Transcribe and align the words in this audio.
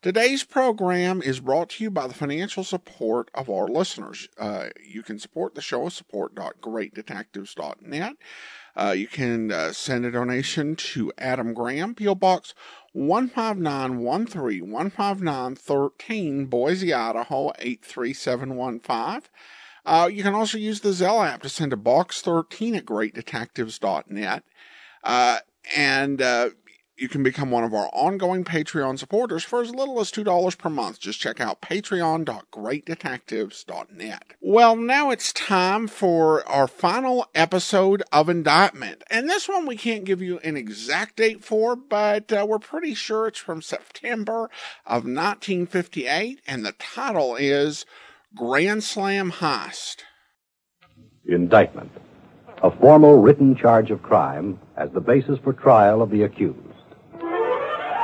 Today's 0.00 0.44
program 0.44 1.20
is 1.22 1.40
brought 1.40 1.70
to 1.70 1.82
you 1.82 1.90
by 1.90 2.06
the 2.06 2.14
financial 2.14 2.62
support 2.62 3.32
of 3.34 3.50
our 3.50 3.66
listeners. 3.66 4.28
Uh, 4.38 4.66
you 4.80 5.02
can 5.02 5.18
support 5.18 5.56
the 5.56 5.60
show 5.60 5.86
at 5.86 5.92
support.greatdetectives.net. 5.92 8.12
Uh, 8.76 8.94
you 8.96 9.08
can 9.08 9.50
uh, 9.50 9.72
send 9.72 10.04
a 10.04 10.12
donation 10.12 10.76
to 10.76 11.12
Adam 11.18 11.52
Graham, 11.52 11.96
P.O. 11.96 12.14
Box 12.14 12.54
15913 12.94 14.70
15913, 14.70 16.46
Boise, 16.46 16.94
Idaho 16.94 17.52
83715. 17.58 19.28
Uh, 19.84 20.06
you 20.06 20.22
can 20.22 20.34
also 20.34 20.58
use 20.58 20.80
the 20.80 20.90
Zelle 20.90 21.26
app 21.26 21.42
to 21.42 21.48
send 21.48 21.72
a 21.72 21.76
box 21.76 22.22
13 22.22 22.76
at 22.76 22.84
greatdetectives.net. 22.84 24.44
Uh, 25.02 25.38
and 25.76 26.22
uh, 26.22 26.50
you 26.98 27.08
can 27.08 27.22
become 27.22 27.52
one 27.52 27.64
of 27.64 27.72
our 27.72 27.88
ongoing 27.92 28.44
Patreon 28.44 28.98
supporters 28.98 29.44
for 29.44 29.62
as 29.62 29.70
little 29.70 30.00
as 30.00 30.10
$2 30.10 30.58
per 30.58 30.68
month. 30.68 30.98
Just 30.98 31.20
check 31.20 31.40
out 31.40 31.62
patreon.greatdetectives.net. 31.62 34.22
Well, 34.40 34.74
now 34.74 35.10
it's 35.10 35.32
time 35.32 35.86
for 35.86 36.44
our 36.48 36.66
final 36.66 37.28
episode 37.34 38.02
of 38.12 38.28
Indictment. 38.28 39.04
And 39.10 39.30
this 39.30 39.48
one 39.48 39.66
we 39.66 39.76
can't 39.76 40.04
give 40.04 40.20
you 40.20 40.40
an 40.40 40.56
exact 40.56 41.14
date 41.16 41.44
for, 41.44 41.76
but 41.76 42.32
uh, 42.32 42.44
we're 42.48 42.58
pretty 42.58 42.94
sure 42.94 43.28
it's 43.28 43.38
from 43.38 43.62
September 43.62 44.50
of 44.84 45.04
1958. 45.04 46.40
And 46.46 46.66
the 46.66 46.72
title 46.72 47.36
is 47.36 47.86
Grand 48.34 48.82
Slam 48.82 49.30
Heist. 49.32 49.98
Indictment. 51.26 51.92
A 52.62 52.70
formal 52.72 53.22
written 53.22 53.54
charge 53.54 53.92
of 53.92 54.02
crime 54.02 54.58
as 54.76 54.90
the 54.90 55.00
basis 55.00 55.38
for 55.44 55.52
trial 55.52 56.02
of 56.02 56.10
the 56.10 56.24
accused. 56.24 56.58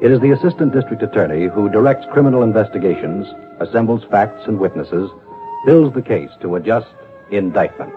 It 0.00 0.10
is 0.10 0.20
the 0.20 0.30
Assistant 0.30 0.72
District 0.72 1.02
Attorney 1.02 1.46
who 1.46 1.68
directs 1.68 2.06
criminal 2.10 2.42
investigations, 2.42 3.26
assembles 3.60 4.02
facts 4.10 4.46
and 4.46 4.58
witnesses, 4.58 5.10
builds 5.66 5.94
the 5.94 6.00
case 6.00 6.30
to 6.40 6.54
a 6.54 6.60
just 6.60 6.88
indictment. 7.30 7.92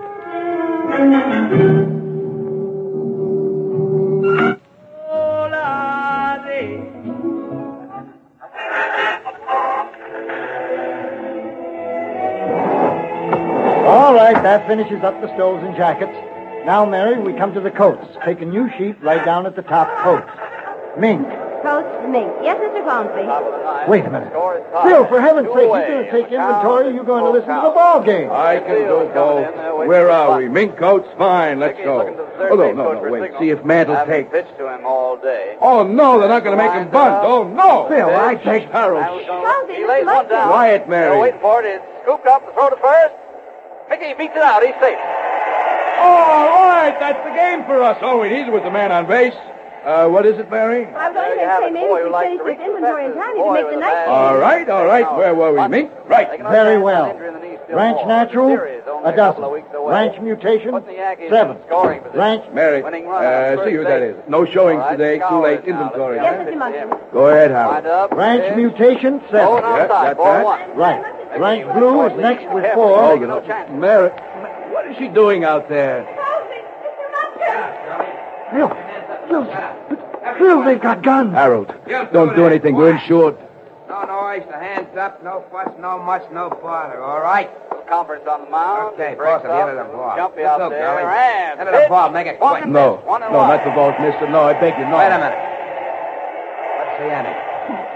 All 13.86 14.14
right, 14.14 14.44
that 14.44 14.68
finishes 14.68 15.04
up 15.04 15.22
the 15.22 15.34
stoles 15.36 15.64
and 15.64 15.74
jackets. 15.78 16.12
Now, 16.66 16.86
Mary, 16.86 17.18
we 17.18 17.32
come 17.32 17.54
to 17.54 17.62
the 17.62 17.72
coats. 17.72 18.06
Take 18.26 18.42
a 18.42 18.46
new 18.46 18.70
sheet 18.78 19.02
right 19.02 19.24
down 19.24 19.46
at 19.46 19.56
the 19.56 19.62
top. 19.62 19.88
Coats. 20.04 20.30
Mink. 21.00 21.43
Coach 22.04 22.12
Mink. 22.12 22.32
Yes, 22.44 22.58
Mr. 22.60 22.84
Gauntry. 22.86 23.26
Wait 23.90 24.06
a 24.06 24.10
minute. 24.10 24.32
Phil, 24.32 25.08
for 25.08 25.22
heaven's 25.22 25.48
sake, 25.48 25.58
you're 25.58 25.88
going 25.88 26.06
to 26.06 26.12
take 26.12 26.32
inventory. 26.32 26.94
You're 26.94 27.04
going 27.04 27.24
to 27.24 27.32
listen 27.32 27.50
to 27.50 27.62
the 27.64 27.72
ball 27.72 28.04
game. 28.04 28.30
I 28.32 28.60
can 28.60 28.76
do 28.88 29.10
both. 29.14 29.88
Where 29.88 30.10
are 30.10 30.38
we? 30.40 30.50
Mink 30.50 30.78
coats? 30.78 31.08
Fine, 31.18 31.60
let's 31.60 31.78
go. 31.80 32.02
Oh, 32.52 32.56
no, 32.56 32.72
no, 32.72 32.94
no, 32.94 33.12
wait. 33.12 33.32
See 33.40 33.50
if 33.50 33.64
Mantle 33.64 34.06
takes. 34.06 34.32
pitched 34.32 34.58
to 34.58 34.74
him 34.74 34.86
all 34.86 35.18
day. 35.18 35.58
Oh, 35.62 35.86
no, 35.86 36.20
they're 36.20 36.30
not 36.30 36.44
going 36.44 36.58
to 36.58 36.64
make 36.64 36.74
him 36.74 36.90
bunt. 36.92 37.24
Oh, 37.24 37.48
no. 37.48 37.88
Phil, 37.90 38.10
I 38.10 38.36
take 38.36 38.70
Harold. 38.70 39.04
Gauntry, 39.28 39.76
He 39.76 39.86
lays 39.86 40.06
one 40.06 40.28
down. 40.28 40.48
Quiet, 40.48 40.90
Mary. 40.90 41.10
They're 41.12 41.22
waiting 41.22 41.40
for 41.42 41.64
it. 41.64 41.66
It's 41.82 42.04
scooped 42.04 42.28
up. 42.28 42.46
The 42.46 42.54
throw 42.54 42.70
to 42.70 42.78
first. 42.78 43.16
Mickey 43.90 44.14
beats 44.18 44.34
it 44.36 44.42
out. 44.42 44.64
He's 44.64 44.76
safe. 44.82 44.98
Oh, 46.04 46.04
all 46.04 46.68
right, 46.68 46.96
that's 47.00 47.24
the 47.24 47.32
game 47.36 47.64
for 47.66 47.82
us. 47.82 47.98
Oh, 48.02 48.20
wait, 48.20 48.32
he's 48.32 48.52
with 48.52 48.64
the 48.64 48.72
man 48.72 48.92
on 48.92 49.08
base. 49.08 49.36
Uh, 49.84 50.08
what 50.08 50.26
is 50.26 50.40
it, 50.40 50.50
Mary? 50.50 50.86
I 50.86 51.10
was 51.10 51.18
only 51.18 51.36
going 51.36 51.40
to 51.40 51.46
have 51.46 51.60
say 51.60 51.68
it, 51.68 51.74
maybe 51.74 51.86
if 51.86 52.00
who 52.00 52.04
we 52.06 52.10
likes 52.10 52.28
finish 52.40 52.58
this 52.58 52.66
inventory 52.66 53.06
in 53.06 53.14
fences. 53.14 53.24
time, 53.24 53.36
you 53.36 53.44
can 53.44 53.54
make 53.54 53.70
the 53.70 53.80
night. 53.80 54.08
All 54.08 54.38
right, 54.38 54.70
all 54.70 54.86
right. 54.86 55.18
Where 55.18 55.36
were 55.36 55.54
we? 55.54 55.68
Mink? 55.68 55.92
Right. 56.08 56.40
Very 56.40 56.78
well. 56.78 57.04
on 57.04 57.12
injury 57.12 57.28
in 57.28 57.34
the 57.34 57.40
knee 57.42 57.54
Ranch 57.70 58.08
natural, 58.08 58.54
a 59.04 59.16
dozen. 59.16 59.44
Ranch 59.84 60.22
mutation, 60.22 60.72
seven. 61.30 61.58
Ranch. 62.14 62.44
Mary, 62.54 62.84
uh, 62.84 63.66
see 63.66 63.72
who 63.74 63.84
that 63.84 64.02
is. 64.02 64.16
No 64.30 64.46
showings 64.46 64.84
today. 64.92 65.20
Too 65.20 65.42
late. 65.42 65.66
Inventory. 65.66 66.18
Yes, 66.18 66.48
Mr. 66.48 66.58
Munson. 66.58 66.98
Go 67.12 67.28
ahead, 67.28 67.52
Howard. 67.52 68.14
Ranch 68.14 68.56
mutation, 68.56 69.22
seven. 69.32 69.64
Yeah, 69.64 69.88
that's 69.88 70.20
right. 70.20 70.76
Right. 70.76 71.40
Ranch 71.40 71.74
blue 71.74 72.06
is 72.08 72.18
next 72.20 72.54
with 72.54 72.72
four. 72.74 73.02
Hold 73.02 73.24
it. 73.24 73.72
Mary, 73.72 74.10
what 74.72 74.88
is 74.88 74.98
she 74.98 75.08
doing 75.08 75.44
out 75.44 75.68
there? 75.68 76.06
Help 76.06 76.50
me. 76.50 76.58
Mr. 76.86 78.52
Phil, 78.52 78.83
Phil, 79.28 79.46
Phil, 80.38 80.64
they've 80.64 80.82
got 80.82 81.02
guns. 81.04 81.34
Harold, 81.34 81.74
don't 82.12 82.36
do 82.36 82.46
anything. 82.46 82.76
We're 82.76 82.96
insured. 82.96 83.38
No 83.90 84.04
noise, 84.06 84.44
the 84.50 84.58
hands 84.58 84.96
up, 84.98 85.24
no 85.24 85.44
fuss, 85.52 85.70
no 85.80 86.00
much, 86.02 86.24
no 86.32 86.50
bother, 86.50 87.02
all 87.04 87.20
right? 87.22 87.50
Conference 87.88 88.24
on 88.28 88.46
the 88.46 88.50
mound. 88.50 88.94
Okay, 88.96 89.14
Breaks 89.14 89.44
boss, 89.44 89.46
at 89.46 89.48
the 89.50 89.54
end 89.70 89.78
up. 89.78 89.86
of 89.86 89.92
the 89.92 89.98
ball. 89.98 90.16
Jumpy 90.16 90.42
Let's 90.42 90.50
out 90.50 90.58
go, 90.58 90.70
there. 90.70 90.82
Kelly. 90.82 91.04
And 91.04 91.60
End 91.60 91.70
of 91.70 91.74
the 91.76 91.80
pitch. 91.82 91.90
ball, 91.90 92.10
make 92.10 92.28
it 92.28 92.40
One 92.40 92.52
quick. 92.54 92.64
and 92.64 92.74
No, 92.74 92.98
miss, 92.98 93.06
one 93.06 93.22
and 93.24 93.32
no, 93.34 93.38
one. 93.40 93.50
not 93.50 93.64
the 93.66 93.72
vault, 93.72 93.96
mister. 94.00 94.30
No, 94.30 94.42
I 94.44 94.54
beg 94.54 94.74
you, 94.80 94.86
no. 94.88 94.98
Wait 94.98 95.12
a 95.12 95.20
minute. 95.20 95.38
What's 96.80 96.98
the 96.98 97.10
inning? 97.12 97.38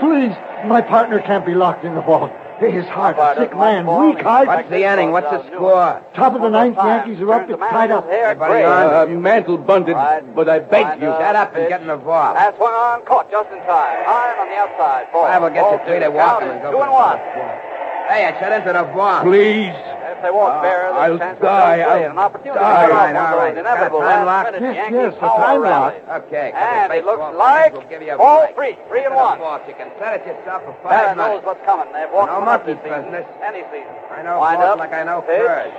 Please, 0.04 0.36
my 0.68 0.82
partner 0.82 1.20
can't 1.22 1.46
be 1.46 1.56
locked 1.56 1.84
in 1.86 1.96
the 1.96 2.02
vault. 2.02 2.32
His 2.60 2.86
heart, 2.86 3.18
a 3.20 3.40
sick 3.40 3.56
man, 3.56 3.86
weak 3.86 4.24
heart. 4.24 4.48
What's 4.48 4.70
the 4.70 4.84
inning? 4.84 5.12
What's 5.12 5.30
the 5.30 5.46
score? 5.54 6.02
Top 6.16 6.34
of 6.34 6.42
the 6.42 6.50
ninth, 6.50 6.76
Yankees 6.76 7.22
are 7.22 7.34
up. 7.34 7.50
It's 7.50 7.60
tied 7.60 7.92
up. 7.92 8.08
Everybody 8.10 8.64
Uh, 8.64 9.06
mantle 9.08 9.58
bunted, 9.58 9.96
but 10.36 10.50
I 10.50 10.60
beg 10.60 11.00
you. 11.00 11.08
Shut 11.08 11.36
up 11.36 11.56
and 11.56 11.70
get 11.70 11.82
in 11.82 11.88
the 11.88 11.98
ball. 11.98 12.34
That 12.34 12.58
swung 12.58 12.74
on, 12.74 13.06
caught 13.06 13.30
just 13.30 13.52
in 13.52 13.60
time. 13.60 13.98
Iron 14.08 14.40
on 14.40 14.50
the 14.50 14.56
outside. 14.56 15.12
Ball. 15.14 15.26
I 15.26 15.38
will 15.38 15.50
get 15.50 15.72
you 15.72 15.80
three 15.86 16.00
to 16.00 16.10
walk 16.10 16.40
Count 16.40 16.52
and 16.52 16.62
go. 16.64 16.72
Two 16.72 16.78
for 16.78 16.84
and 16.84 16.90
the 16.90 16.94
one. 16.94 17.67
Hey, 18.08 18.24
I 18.26 18.32
shut 18.40 18.52
into 18.54 18.72
the 18.74 18.84
ball. 18.96 19.22
Please. 19.24 19.74
If 20.08 20.24
they 20.24 20.32
won't 20.32 20.56
uh, 20.58 20.62
bear, 20.64 20.90
there's 20.90 21.12
I'll 21.12 21.20
chance 21.20 21.38
die. 21.44 21.78
for 21.78 21.84
double 21.84 21.94
play. 21.94 22.06
I'll 22.08 22.12
An 22.12 22.18
opportunity 22.18 22.58
die. 22.58 22.64
to 22.64 22.64
All 22.64 22.88
cut 22.88 22.90
right, 22.90 23.16
off 23.16 23.28
all 23.28 23.38
one 23.38 23.38
right. 23.38 23.50
of 23.52 23.56
those 23.56 23.62
inevitable 23.68 24.00
time 24.02 24.26
last 24.26 24.26
lock? 24.26 24.62
Yes, 24.62 24.90
yes, 24.98 25.14
the 25.14 25.28
time 25.28 25.62
lock. 25.62 25.94
Okay. 26.26 26.48
And 26.56 26.94
it 26.94 27.06
looks 27.06 27.28
like 27.38 27.74
will 27.76 27.90
give 27.92 28.02
you 28.02 28.14
a 28.16 28.18
ball 28.18 28.48
break. 28.56 28.56
three, 28.56 28.88
three 28.88 29.04
and 29.06 29.14
one. 29.14 29.38
ball. 29.38 29.60
You 29.68 29.76
can 29.76 29.92
set 30.00 30.18
it 30.18 30.26
yourself 30.26 30.64
for 30.66 30.74
Batter 30.88 31.14
five 31.14 31.18
knows 31.20 31.44
what's 31.44 31.62
coming. 31.68 31.92
They've 31.94 32.10
walked 32.10 32.32
No 32.32 32.42
monkey 32.42 32.74
this 32.74 32.82
season. 32.82 33.04
business. 33.14 33.26
Any 33.44 33.62
season. 33.70 33.94
I 34.10 34.24
know 34.24 34.40
Wind 34.40 34.64
up. 34.64 34.80
like 34.80 34.94
I 34.96 35.04
know 35.04 35.22
pitch. 35.22 35.44
birds. 35.44 35.76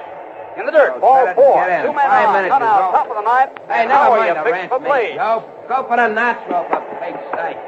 In 0.60 0.66
the 0.68 0.72
dirt. 0.76 0.92
So 0.94 1.00
Ball 1.00 1.24
set 1.24 1.24
it 1.24 1.28
and 1.32 1.36
four. 1.40 1.58
Two 1.88 1.94
men 1.96 2.06
Five 2.06 2.28
on. 2.28 2.34
minutes 2.38 2.52
None 2.52 2.62
out. 2.62 2.92
Top 2.94 3.08
of 3.10 3.16
the 3.18 3.24
ninth. 3.26 3.52
Hey, 3.66 3.80
And 3.82 3.88
never 3.88 3.98
how 4.04 4.12
are 4.12 4.20
mind 4.22 4.36
you 4.36 4.44
fixed 4.52 4.68
for 4.70 4.80
play? 4.84 5.16
Go, 5.16 5.32
go 5.66 5.76
for 5.88 5.96
the 5.96 6.08
natural, 6.12 6.62
for 6.68 6.80
Pete's 7.00 7.26
sake. 7.34 7.58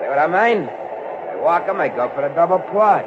See 0.00 0.06
what 0.08 0.18
I 0.22 0.28
mean? 0.30 0.70
They 1.40 1.44
walk 1.46 1.66
'em, 1.68 1.78
they 1.78 1.88
go 1.88 2.10
for 2.10 2.20
the 2.20 2.28
double 2.34 2.58
play. 2.58 3.02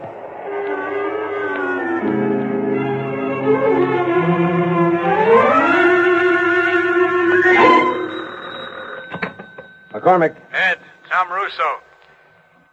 McCormick. 9.93 10.35
Ed, 10.53 10.79
Tom 11.11 11.31
Russo. 11.31 11.79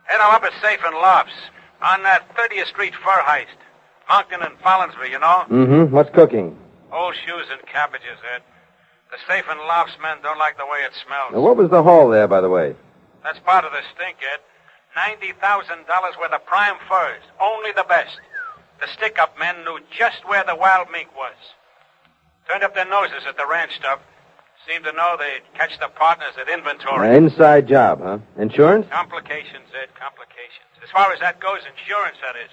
Ed, 0.09 0.19
I'm 0.21 0.35
up 0.35 0.43
at 0.43 0.53
Safe 0.63 0.81
and 0.85 0.95
Lofts 0.97 1.33
on 1.83 2.03
that 2.03 2.25
30th 2.37 2.67
Street 2.69 2.95
fur 3.05 3.23
heist. 3.23 3.47
Moncton 4.09 4.43
and 4.43 4.59
Follinsby, 4.59 5.11
you 5.11 5.19
know? 5.21 5.45
Mm-hmm. 5.49 5.95
What's 5.95 6.11
cooking? 6.11 6.59
Old 6.93 7.15
shoes 7.15 7.47
and 7.53 7.61
cabbages, 7.67 8.19
Ed. 8.35 8.43
The 9.13 9.19
Safe 9.29 9.45
and 9.49 9.61
Lofts 9.61 9.97
men 10.03 10.17
don't 10.23 10.39
like 10.39 10.57
the 10.57 10.65
way 10.67 10.81
it 10.85 10.93
smells. 11.07 11.33
Now, 11.33 11.41
what 11.41 11.57
was 11.57 11.71
the 11.71 11.83
haul 11.83 12.09
there, 12.09 12.27
by 12.27 12.41
the 12.41 12.49
way? 12.49 12.75
That's 13.23 13.39
part 13.41 13.65
of 13.65 13.73
the 13.73 13.83
stink, 13.95 14.17
Ed. 14.35 14.41
$90,000 15.01 16.19
worth 16.19 16.33
of 16.33 16.45
prime 16.47 16.77
furs. 16.89 17.23
Only 17.41 17.73
the 17.73 17.85
best. 17.89 18.19
The 18.81 18.87
stick-up 18.89 19.39
men 19.39 19.65
knew 19.65 19.79
just 19.97 20.29
where 20.29 20.45
the 20.45 20.57
wild 20.57 20.89
mink 20.91 21.09
was. 21.17 21.35
Turned 22.49 22.65
up 22.65 22.75
their 22.75 22.89
noses 22.89 23.23
at 23.29 23.37
the 23.37 23.47
ranch 23.47 23.77
stuff. 23.77 24.01
Seemed 24.69 24.85
to 24.85 24.93
know 24.93 25.17
they'd 25.19 25.43
catch 25.55 25.79
the 25.79 25.89
partners 25.89 26.35
at 26.39 26.49
inventory. 26.49 27.09
An 27.09 27.25
inside 27.25 27.67
job, 27.67 28.01
huh? 28.03 28.19
Insurance? 28.37 28.87
Complications, 28.91 29.69
Ed, 29.73 29.89
complications. 29.99 30.69
As 30.83 30.91
far 30.91 31.13
as 31.13 31.21
that 31.21 31.41
goes, 31.41 31.61
insurance, 31.65 32.17
that 32.21 32.37
is. 32.37 32.51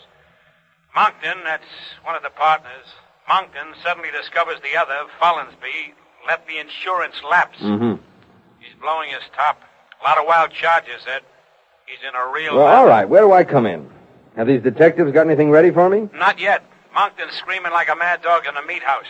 Moncton, 0.95 1.43
that's 1.43 1.67
one 2.03 2.15
of 2.15 2.23
the 2.23 2.29
partners. 2.29 2.87
Moncton 3.27 3.75
suddenly 3.83 4.09
discovers 4.11 4.59
the 4.63 4.79
other, 4.79 4.95
Follinsby, 5.21 5.93
let 6.27 6.47
the 6.47 6.59
insurance 6.59 7.15
lapse. 7.29 7.59
Mm-hmm. 7.59 8.01
He's 8.59 8.75
blowing 8.79 9.09
his 9.09 9.23
top. 9.35 9.61
A 9.99 10.03
lot 10.03 10.17
of 10.17 10.25
wild 10.27 10.51
charges, 10.51 11.03
Ed. 11.07 11.23
He's 11.87 11.99
in 12.05 12.13
a 12.13 12.33
real... 12.33 12.55
Well, 12.55 12.67
all 12.67 12.85
right. 12.85 13.07
Where 13.07 13.21
do 13.21 13.31
I 13.31 13.45
come 13.45 13.65
in? 13.65 13.89
Have 14.35 14.45
these 14.45 14.61
detectives 14.61 15.13
got 15.13 15.25
anything 15.25 15.49
ready 15.49 15.71
for 15.71 15.89
me? 15.89 16.09
Not 16.13 16.37
yet. 16.37 16.63
Moncton's 16.93 17.33
screaming 17.33 17.71
like 17.71 17.87
a 17.87 17.95
mad 17.95 18.21
dog 18.21 18.45
in 18.45 18.57
a 18.57 18.65
meat 18.65 18.83
house. 18.83 19.05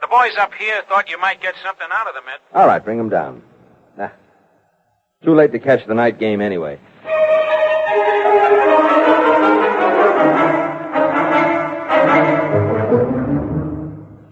The 0.00 0.06
boys 0.06 0.34
up 0.38 0.54
here 0.54 0.80
thought 0.88 1.10
you 1.10 1.20
might 1.20 1.42
get 1.42 1.54
something 1.62 1.86
out 1.92 2.08
of 2.08 2.14
them, 2.14 2.24
Ed. 2.32 2.40
All 2.58 2.66
right, 2.66 2.82
bring 2.82 2.96
them 2.96 3.10
down. 3.10 3.42
Ah. 3.98 4.12
Too 5.22 5.34
late 5.34 5.52
to 5.52 5.58
catch 5.58 5.86
the 5.86 5.94
night 5.94 6.18
game 6.18 6.40
anyway. 6.40 6.78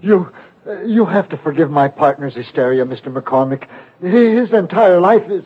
You, 0.00 0.32
you 0.87 1.05
have 1.05 1.29
to 1.29 1.37
forgive 1.37 1.70
my 1.70 1.88
partner's 1.88 2.35
hysteria, 2.35 2.87
Mr. 2.87 3.12
McCormick. 3.12 3.69
His 4.00 4.50
entire 4.53 5.00
life 5.00 5.31
is, 5.31 5.44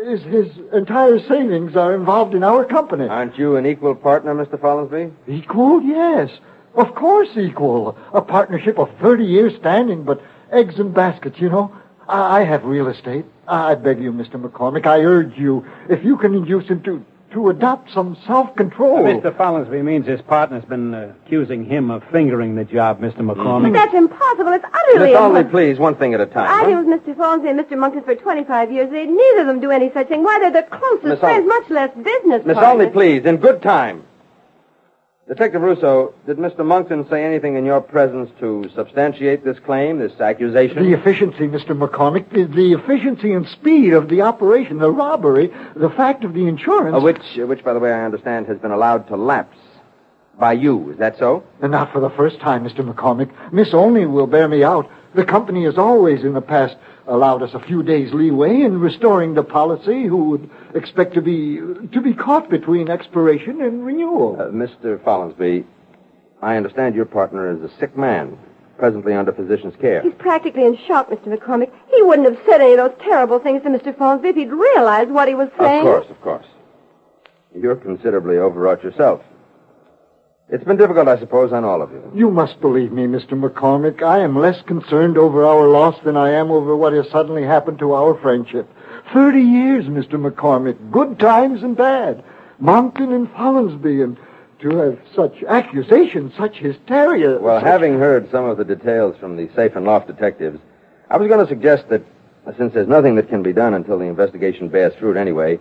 is 0.00 0.22
his 0.22 0.48
entire 0.72 1.18
savings 1.20 1.76
are 1.76 1.94
involved 1.94 2.34
in 2.34 2.42
our 2.42 2.64
company. 2.64 3.06
Aren't 3.08 3.38
you 3.38 3.56
an 3.56 3.66
equal 3.66 3.94
partner, 3.94 4.34
Mr. 4.34 4.58
Follinsby? 4.58 5.12
Equal? 5.28 5.82
Yes. 5.82 6.30
Of 6.74 6.94
course 6.94 7.28
equal. 7.36 7.96
A 8.12 8.22
partnership 8.22 8.78
of 8.78 8.88
30 9.00 9.24
years 9.24 9.52
standing, 9.58 10.04
but 10.04 10.22
eggs 10.52 10.78
and 10.78 10.94
baskets, 10.94 11.40
you 11.40 11.48
know. 11.48 11.72
I 12.08 12.40
I 12.40 12.44
have 12.44 12.64
real 12.64 12.88
estate. 12.88 13.24
I 13.46 13.74
beg 13.74 14.00
you, 14.00 14.12
Mr. 14.12 14.40
McCormick, 14.40 14.86
I 14.86 15.00
urge 15.00 15.36
you, 15.36 15.64
if 15.88 16.04
you 16.04 16.16
can 16.16 16.34
induce 16.34 16.68
him 16.68 16.82
to, 16.84 17.04
to 17.32 17.48
adopt 17.50 17.92
some 17.92 18.16
self-control. 18.26 19.04
Mr. 19.04 19.36
Follinsby 19.36 19.84
means 19.84 20.06
his 20.06 20.20
partner's 20.22 20.64
been 20.64 20.94
uh, 20.94 21.14
accusing 21.24 21.64
him 21.64 21.90
of 21.90 22.02
fingering 22.10 22.56
the 22.56 22.64
job, 22.64 23.00
Mr. 23.00 23.18
McCormick. 23.18 23.72
That's 23.72 23.94
impossible. 23.94 24.52
It's 24.52 24.64
utterly 24.64 25.10
impossible. 25.10 25.10
Miss 25.10 25.16
Olney, 25.16 25.38
impossible. 25.40 25.50
please, 25.50 25.78
one 25.78 25.96
thing 25.96 26.14
at 26.14 26.20
a 26.20 26.26
time. 26.26 26.48
I've 26.48 26.60
huh? 26.60 26.82
been 26.82 26.90
with 26.90 27.00
Mr. 27.00 27.14
Folsey 27.14 27.50
and 27.50 27.60
Mr. 27.60 27.78
Monkton 27.78 28.02
for 28.04 28.14
25 28.14 28.72
years. 28.72 28.90
They 28.90 29.06
neither 29.06 29.40
of 29.42 29.46
them 29.46 29.60
do 29.60 29.70
any 29.70 29.92
such 29.92 30.08
thing. 30.08 30.24
Why, 30.24 30.38
they're 30.40 30.50
the 30.50 30.68
closest 30.76 31.04
Miss 31.04 31.20
friends, 31.20 31.42
Olney. 31.42 31.48
much 31.48 31.70
less 31.70 31.90
business 31.96 32.44
Miss 32.44 32.54
partners. 32.54 32.86
Olney, 32.86 32.90
please, 32.90 33.24
in 33.24 33.36
good 33.36 33.62
time. 33.62 34.04
Detective 35.30 35.62
Russo, 35.62 36.12
did 36.26 36.38
Mr. 36.38 36.66
Monkton 36.66 37.08
say 37.08 37.24
anything 37.24 37.54
in 37.54 37.64
your 37.64 37.80
presence 37.80 38.28
to 38.40 38.68
substantiate 38.74 39.44
this 39.44 39.60
claim, 39.60 40.00
this 40.00 40.20
accusation? 40.20 40.82
The 40.82 40.98
efficiency, 40.98 41.46
Mr. 41.46 41.68
McCormick, 41.68 42.28
the, 42.30 42.52
the 42.52 42.72
efficiency 42.72 43.32
and 43.32 43.46
speed 43.46 43.92
of 43.92 44.08
the 44.08 44.22
operation, 44.22 44.78
the 44.78 44.90
robbery, 44.90 45.52
the 45.76 45.90
fact 45.90 46.24
of 46.24 46.34
the 46.34 46.48
insurance. 46.48 46.96
Uh, 46.96 47.00
which, 47.00 47.38
uh, 47.40 47.46
which, 47.46 47.62
by 47.62 47.72
the 47.72 47.78
way, 47.78 47.92
I 47.92 48.04
understand 48.04 48.48
has 48.48 48.58
been 48.58 48.72
allowed 48.72 49.06
to 49.06 49.16
lapse 49.16 49.56
by 50.36 50.54
you. 50.54 50.90
Is 50.90 50.98
that 50.98 51.16
so? 51.16 51.44
And 51.62 51.70
not 51.70 51.92
for 51.92 52.00
the 52.00 52.10
first 52.10 52.40
time, 52.40 52.64
Mr. 52.64 52.80
McCormick. 52.80 53.30
Miss 53.52 53.72
Olney 53.72 54.06
will 54.06 54.26
bear 54.26 54.48
me 54.48 54.64
out. 54.64 54.90
The 55.14 55.24
company 55.24 55.62
has 55.62 55.78
always 55.78 56.24
in 56.24 56.34
the 56.34 56.42
past 56.42 56.74
allowed 57.10 57.42
us 57.42 57.50
a 57.54 57.60
few 57.60 57.82
days 57.82 58.12
leeway 58.14 58.62
in 58.62 58.80
restoring 58.80 59.34
the 59.34 59.42
policy 59.42 60.04
who 60.04 60.30
would 60.30 60.50
expect 60.74 61.12
to 61.14 61.20
be 61.20 61.56
to 61.92 62.00
be 62.00 62.14
caught 62.14 62.48
between 62.48 62.88
expiration 62.88 63.60
and 63.60 63.84
renewal. 63.84 64.36
Uh, 64.40 64.44
Mr. 64.44 64.98
Follinsby, 65.00 65.64
I 66.40 66.56
understand 66.56 66.94
your 66.94 67.04
partner 67.04 67.50
is 67.50 67.60
a 67.62 67.76
sick 67.78 67.96
man, 67.96 68.38
presently 68.78 69.12
under 69.12 69.32
physician's 69.32 69.74
care. 69.80 70.02
He's 70.02 70.14
practically 70.18 70.64
in 70.64 70.78
shock, 70.86 71.10
Mr. 71.10 71.36
McCormick. 71.36 71.70
He 71.90 72.02
wouldn't 72.02 72.28
have 72.28 72.38
said 72.46 72.60
any 72.60 72.74
of 72.74 72.78
those 72.78 72.98
terrible 73.02 73.40
things 73.40 73.62
to 73.64 73.68
Mr. 73.68 73.94
Folsey 73.94 74.26
if 74.26 74.36
he'd 74.36 74.52
realized 74.52 75.10
what 75.10 75.28
he 75.28 75.34
was 75.34 75.48
saying. 75.58 75.80
Of 75.80 75.84
course, 75.84 76.10
of 76.10 76.20
course. 76.20 76.46
You're 77.54 77.76
considerably 77.76 78.38
overwrought 78.38 78.84
yourself. 78.84 79.22
It's 80.52 80.64
been 80.64 80.76
difficult, 80.76 81.06
I 81.06 81.16
suppose, 81.18 81.52
on 81.52 81.64
all 81.64 81.80
of 81.80 81.92
you. 81.92 82.10
You 82.12 82.30
must 82.30 82.60
believe 82.60 82.90
me, 82.90 83.06
Mr. 83.06 83.40
McCormick. 83.40 84.02
I 84.02 84.18
am 84.18 84.36
less 84.36 84.60
concerned 84.62 85.16
over 85.16 85.44
our 85.44 85.68
loss 85.68 85.96
than 86.04 86.16
I 86.16 86.30
am 86.30 86.50
over 86.50 86.74
what 86.74 86.92
has 86.92 87.08
suddenly 87.08 87.44
happened 87.44 87.78
to 87.78 87.92
our 87.94 88.18
friendship. 88.20 88.68
Thirty 89.14 89.42
years, 89.42 89.84
Mr. 89.86 90.14
McCormick. 90.14 90.90
Good 90.90 91.20
times 91.20 91.62
and 91.62 91.76
bad. 91.76 92.24
Moncton 92.58 93.12
and 93.12 93.28
Follinsby, 93.32 94.02
and 94.02 94.16
to 94.60 94.76
have 94.76 94.98
such 95.14 95.42
accusations, 95.44 96.32
such 96.36 96.56
hysteria. 96.56 97.38
Well, 97.38 97.60
such- 97.60 97.66
having 97.68 97.98
heard 98.00 98.28
some 98.32 98.44
of 98.44 98.58
the 98.58 98.64
details 98.64 99.16
from 99.18 99.36
the 99.36 99.48
safe 99.54 99.76
and 99.76 99.86
loft 99.86 100.08
detectives, 100.08 100.58
I 101.10 101.16
was 101.16 101.28
going 101.28 101.46
to 101.46 101.48
suggest 101.48 101.88
that, 101.90 102.02
since 102.58 102.74
there's 102.74 102.88
nothing 102.88 103.14
that 103.14 103.28
can 103.28 103.42
be 103.44 103.52
done 103.52 103.72
until 103.72 103.98
the 103.98 104.06
investigation 104.06 104.68
bears 104.68 104.94
fruit 104.96 105.16
anyway, 105.16 105.60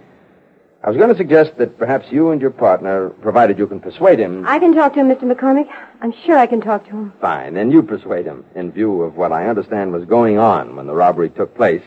I 0.82 0.90
was 0.90 0.98
going 0.98 1.10
to 1.10 1.18
suggest 1.18 1.58
that 1.58 1.78
perhaps 1.78 2.08
you 2.10 2.32
and 2.32 2.42
your 2.42 2.52
partner, 2.52 3.10
provided 3.10 3.58
you 3.58 3.68
can 3.68 3.82
persuade 3.82 4.18
him, 4.18 4.46
I 4.48 4.60
can 4.60 4.74
talk 4.74 4.94
to 4.94 5.02
him, 5.02 5.10
Mr. 5.10 5.24
McCormick. 5.30 5.68
I'm 6.02 6.14
sure 6.26 6.38
I 6.38 6.48
can 6.48 6.62
talk 6.62 6.86
to 6.86 6.92
him. 6.92 7.14
fine, 7.20 7.54
Then 7.54 7.70
you 7.70 7.84
persuade 7.84 8.26
him, 8.26 8.46
in 8.56 8.72
view 8.72 9.02
of 9.02 9.16
what 9.16 9.34
I 9.34 9.48
understand 9.48 9.92
was 9.92 10.06
going 10.06 10.38
on 10.38 10.78
when 10.78 10.88
the 10.88 10.94
robbery 10.94 11.30
took 11.32 11.54
place, 11.56 11.84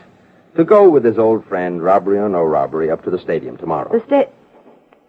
to 0.55 0.63
go 0.63 0.87
with 0.89 1.03
his 1.03 1.17
old 1.17 1.43
friend, 1.47 1.81
robbery 1.83 2.19
or 2.19 2.29
no 2.29 2.43
robbery, 2.43 2.91
up 2.91 3.03
to 3.05 3.09
the 3.09 3.17
stadium 3.19 3.57
tomorrow. 3.57 3.91
The 3.97 4.05
state. 4.05 4.29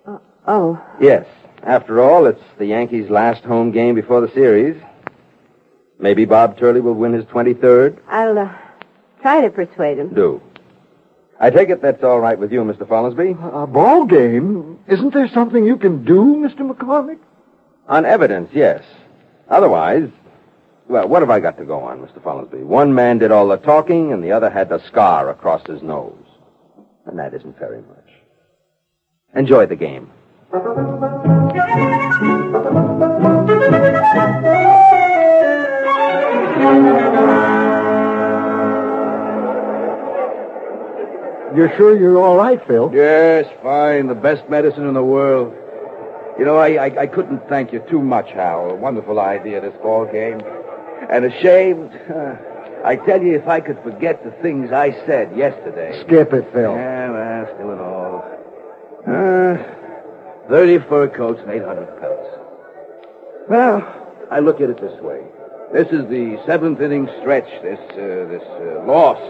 Oh, 0.06 0.20
oh. 0.46 0.86
Yes, 0.98 1.26
After 1.62 2.00
all, 2.00 2.26
it's 2.26 2.42
the 2.58 2.66
Yankees' 2.66 3.10
last 3.10 3.42
home 3.44 3.70
game 3.70 3.94
before 3.94 4.20
the 4.22 4.32
series. 4.32 4.80
Maybe 5.98 6.24
Bob 6.24 6.58
Turley 6.58 6.80
will 6.80 6.94
win 6.94 7.12
his 7.12 7.24
23rd. 7.26 7.98
I'll 8.08 8.38
uh, 8.38 8.54
try 9.22 9.40
to 9.42 9.50
persuade 9.50 9.98
him. 9.98 10.12
Do. 10.14 10.42
I 11.40 11.50
take 11.50 11.68
it 11.68 11.82
that's 11.82 12.02
all 12.02 12.20
right 12.20 12.38
with 12.38 12.52
you, 12.52 12.60
Mr. 12.60 12.86
Follinsby? 12.86 13.64
A 13.64 13.66
ball 13.66 14.06
game? 14.06 14.78
Isn't 14.88 15.12
there 15.12 15.28
something 15.28 15.64
you 15.64 15.76
can 15.76 16.04
do, 16.04 16.36
Mr. 16.36 16.60
McCormick? 16.60 17.18
On 17.88 18.06
evidence, 18.06 18.50
yes. 18.52 18.82
Otherwise, 19.48 20.08
well, 20.88 21.08
what 21.08 21.22
have 21.22 21.30
I 21.30 21.40
got 21.40 21.58
to 21.58 21.64
go 21.64 21.80
on, 21.80 22.00
Mr. 22.00 22.20
Follinsby? 22.22 22.62
One 22.62 22.94
man 22.94 23.18
did 23.18 23.30
all 23.30 23.48
the 23.48 23.56
talking, 23.56 24.12
and 24.12 24.22
the 24.22 24.32
other 24.32 24.48
had 24.50 24.68
the 24.68 24.78
scar 24.86 25.30
across 25.30 25.66
his 25.66 25.82
nose. 25.82 26.16
And 27.06 27.18
that 27.18 27.34
isn't 27.34 27.58
very 27.58 27.82
much. 27.82 28.08
Enjoy 29.34 29.66
the 29.66 29.76
game. 29.76 30.10
You're 41.54 41.74
sure 41.76 41.96
you're 41.98 42.18
all 42.18 42.36
right, 42.36 42.64
Phil? 42.66 42.90
Yes, 42.92 43.46
fine. 43.62 44.08
The 44.08 44.14
best 44.14 44.48
medicine 44.48 44.88
in 44.88 44.94
the 44.94 45.04
world. 45.04 45.54
You 46.38 46.44
know, 46.44 46.56
I, 46.56 46.86
I, 46.86 47.02
I 47.02 47.06
couldn't 47.06 47.48
thank 47.48 47.72
you 47.72 47.78
too 47.88 48.02
much, 48.02 48.30
Hal. 48.30 48.70
A 48.70 48.74
wonderful 48.74 49.20
idea, 49.20 49.60
this 49.60 49.74
ball 49.80 50.04
game. 50.04 50.42
And 51.08 51.24
ashamed. 51.24 51.92
Uh, 52.10 52.36
I 52.84 52.96
tell 52.96 53.22
you, 53.22 53.36
if 53.36 53.46
I 53.46 53.60
could 53.60 53.80
forget 53.82 54.24
the 54.24 54.32
things 54.42 54.72
I 54.72 54.92
said 55.06 55.36
yesterday. 55.36 56.02
Skip 56.04 56.32
it, 56.32 56.52
Phil. 56.52 56.74
Yeah, 56.74 57.10
well, 57.10 57.54
still 57.54 57.70
it 57.72 57.80
all. 57.80 58.24
Uh, 59.06 60.48
30 60.48 60.78
fur 60.88 61.08
coats 61.08 61.40
and 61.40 61.50
800 61.50 62.00
pelts. 62.00 62.38
Well, 63.48 64.26
I 64.30 64.40
look 64.40 64.60
at 64.60 64.70
it 64.70 64.80
this 64.80 65.00
way. 65.00 65.22
This 65.72 65.86
is 65.88 66.08
the 66.08 66.42
seventh 66.46 66.80
inning 66.80 67.08
stretch, 67.20 67.48
this, 67.62 67.78
uh, 67.92 68.26
this 68.28 68.42
uh, 68.42 68.84
loss. 68.86 69.20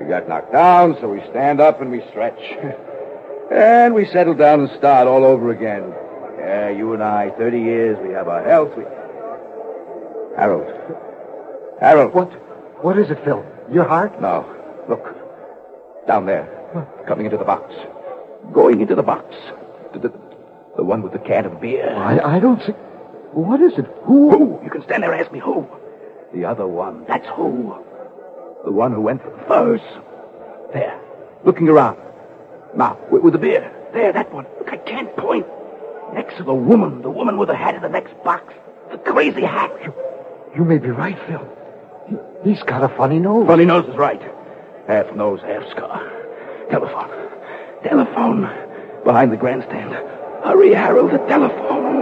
We 0.00 0.06
got 0.06 0.28
knocked 0.28 0.52
down, 0.52 0.96
so 1.00 1.08
we 1.08 1.20
stand 1.30 1.60
up 1.60 1.80
and 1.80 1.90
we 1.90 2.02
stretch. 2.10 2.40
and 3.50 3.94
we 3.94 4.06
settle 4.06 4.34
down 4.34 4.60
and 4.60 4.70
start 4.78 5.06
all 5.06 5.24
over 5.24 5.50
again. 5.50 5.94
Yeah, 6.38 6.70
you 6.70 6.92
and 6.92 7.02
I, 7.02 7.30
30 7.30 7.58
years, 7.58 7.98
we 8.02 8.12
have 8.12 8.28
our 8.28 8.42
health. 8.44 8.76
We... 8.76 8.84
Harold. 10.36 10.66
Harold. 11.80 12.12
What? 12.12 12.30
What 12.84 12.98
is 12.98 13.10
it, 13.10 13.24
Phil? 13.24 13.44
Your 13.72 13.84
heart? 13.84 14.20
No. 14.20 14.44
Look. 14.88 15.04
Down 16.06 16.26
there. 16.26 16.50
Coming 17.06 17.26
into 17.26 17.38
the 17.38 17.44
box. 17.44 17.72
Going 18.52 18.80
into 18.80 18.94
the 18.94 19.02
box. 19.02 19.34
The, 19.92 20.00
the, 20.00 20.12
the 20.76 20.84
one 20.84 21.02
with 21.02 21.12
the 21.12 21.18
can 21.18 21.46
of 21.46 21.60
beer. 21.60 21.88
I, 21.88 22.36
I 22.36 22.40
don't 22.40 22.60
see. 22.62 22.72
What 23.32 23.60
is 23.60 23.72
it? 23.78 23.86
Who? 24.02 24.30
Who? 24.30 24.60
You 24.62 24.70
can 24.70 24.82
stand 24.82 25.02
there 25.02 25.12
and 25.12 25.20
ask 25.20 25.32
me 25.32 25.38
who. 25.38 25.66
The 26.34 26.44
other 26.44 26.66
one. 26.66 27.04
That's 27.06 27.26
who. 27.36 27.84
The 28.64 28.72
one 28.72 28.92
who 28.92 29.00
went 29.00 29.22
for 29.22 29.30
the 29.30 29.44
furs. 29.46 29.80
There. 30.72 30.98
Looking 31.44 31.68
around. 31.68 31.98
Now, 32.74 32.98
with, 33.10 33.32
the 33.32 33.38
beard. 33.38 33.70
There, 33.92 34.12
that 34.12 34.32
one. 34.32 34.46
Look, 34.58 34.72
I 34.72 34.78
can't 34.78 35.14
point. 35.16 35.46
Next 36.14 36.38
to 36.38 36.44
the 36.44 36.54
woman. 36.54 37.02
The 37.02 37.10
woman 37.10 37.36
with 37.36 37.48
the 37.48 37.56
hat 37.56 37.74
in 37.74 37.82
the 37.82 37.88
next 37.88 38.14
box. 38.24 38.54
The 38.90 38.98
crazy 38.98 39.42
hat. 39.42 39.70
You, 39.82 39.94
you 40.56 40.64
may 40.64 40.78
be 40.78 40.88
right, 40.88 41.18
Phil. 41.26 41.46
He, 42.08 42.50
he's 42.50 42.62
got 42.62 42.82
a 42.82 42.88
funny 42.96 43.18
nose. 43.18 43.46
Funny 43.46 43.66
nose 43.66 43.86
is 43.86 43.96
right. 43.96 44.22
Half 44.86 45.14
nose, 45.14 45.40
half 45.42 45.68
scar. 45.70 46.10
Telephone. 46.70 47.10
Telephone. 47.82 48.50
Behind 49.04 49.30
the 49.30 49.36
grandstand. 49.36 49.92
Hurry, 50.42 50.72
Harold, 50.72 51.12
the 51.12 51.18
telephone. 51.26 51.94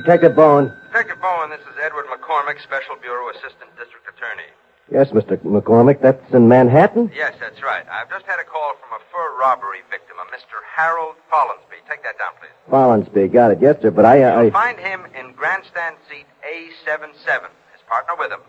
Detective 0.00 0.34
Bowen. 0.34 0.72
Detective 0.88 1.20
Bowen, 1.20 1.50
this 1.50 1.60
is 1.60 1.76
Edward 1.76 2.06
McCormick, 2.08 2.56
Special 2.64 2.96
Bureau 3.04 3.28
Assistant 3.36 3.68
District 3.76 4.08
Attorney. 4.08 4.48
Yes, 4.88 5.12
Mr. 5.12 5.36
McCormick. 5.44 6.00
That's 6.00 6.24
in 6.32 6.48
Manhattan? 6.48 7.12
Yes, 7.14 7.34
that's 7.38 7.62
right. 7.62 7.84
I've 7.84 8.08
just 8.08 8.24
had 8.24 8.40
a 8.40 8.44
call 8.44 8.72
from 8.80 8.96
a 8.96 9.02
fur 9.12 9.38
robbery 9.38 9.84
victim, 9.90 10.16
a 10.16 10.24
Mr. 10.32 10.56
Harold 10.64 11.16
Follinsby. 11.30 11.84
Take 11.86 12.02
that 12.02 12.16
down, 12.16 12.32
please. 12.40 12.56
Follinsby. 12.72 13.30
Got 13.30 13.52
it. 13.52 13.58
Yes, 13.60 13.76
sir. 13.82 13.90
But 13.90 14.06
I. 14.06 14.22
Uh, 14.22 14.40
I... 14.40 14.50
find 14.50 14.78
him 14.78 15.04
in 15.12 15.32
grandstand 15.34 15.96
seat 16.08 16.26
A77. 16.48 17.52
His 17.76 17.84
partner 17.86 18.16
with 18.18 18.32
him. 18.32 18.40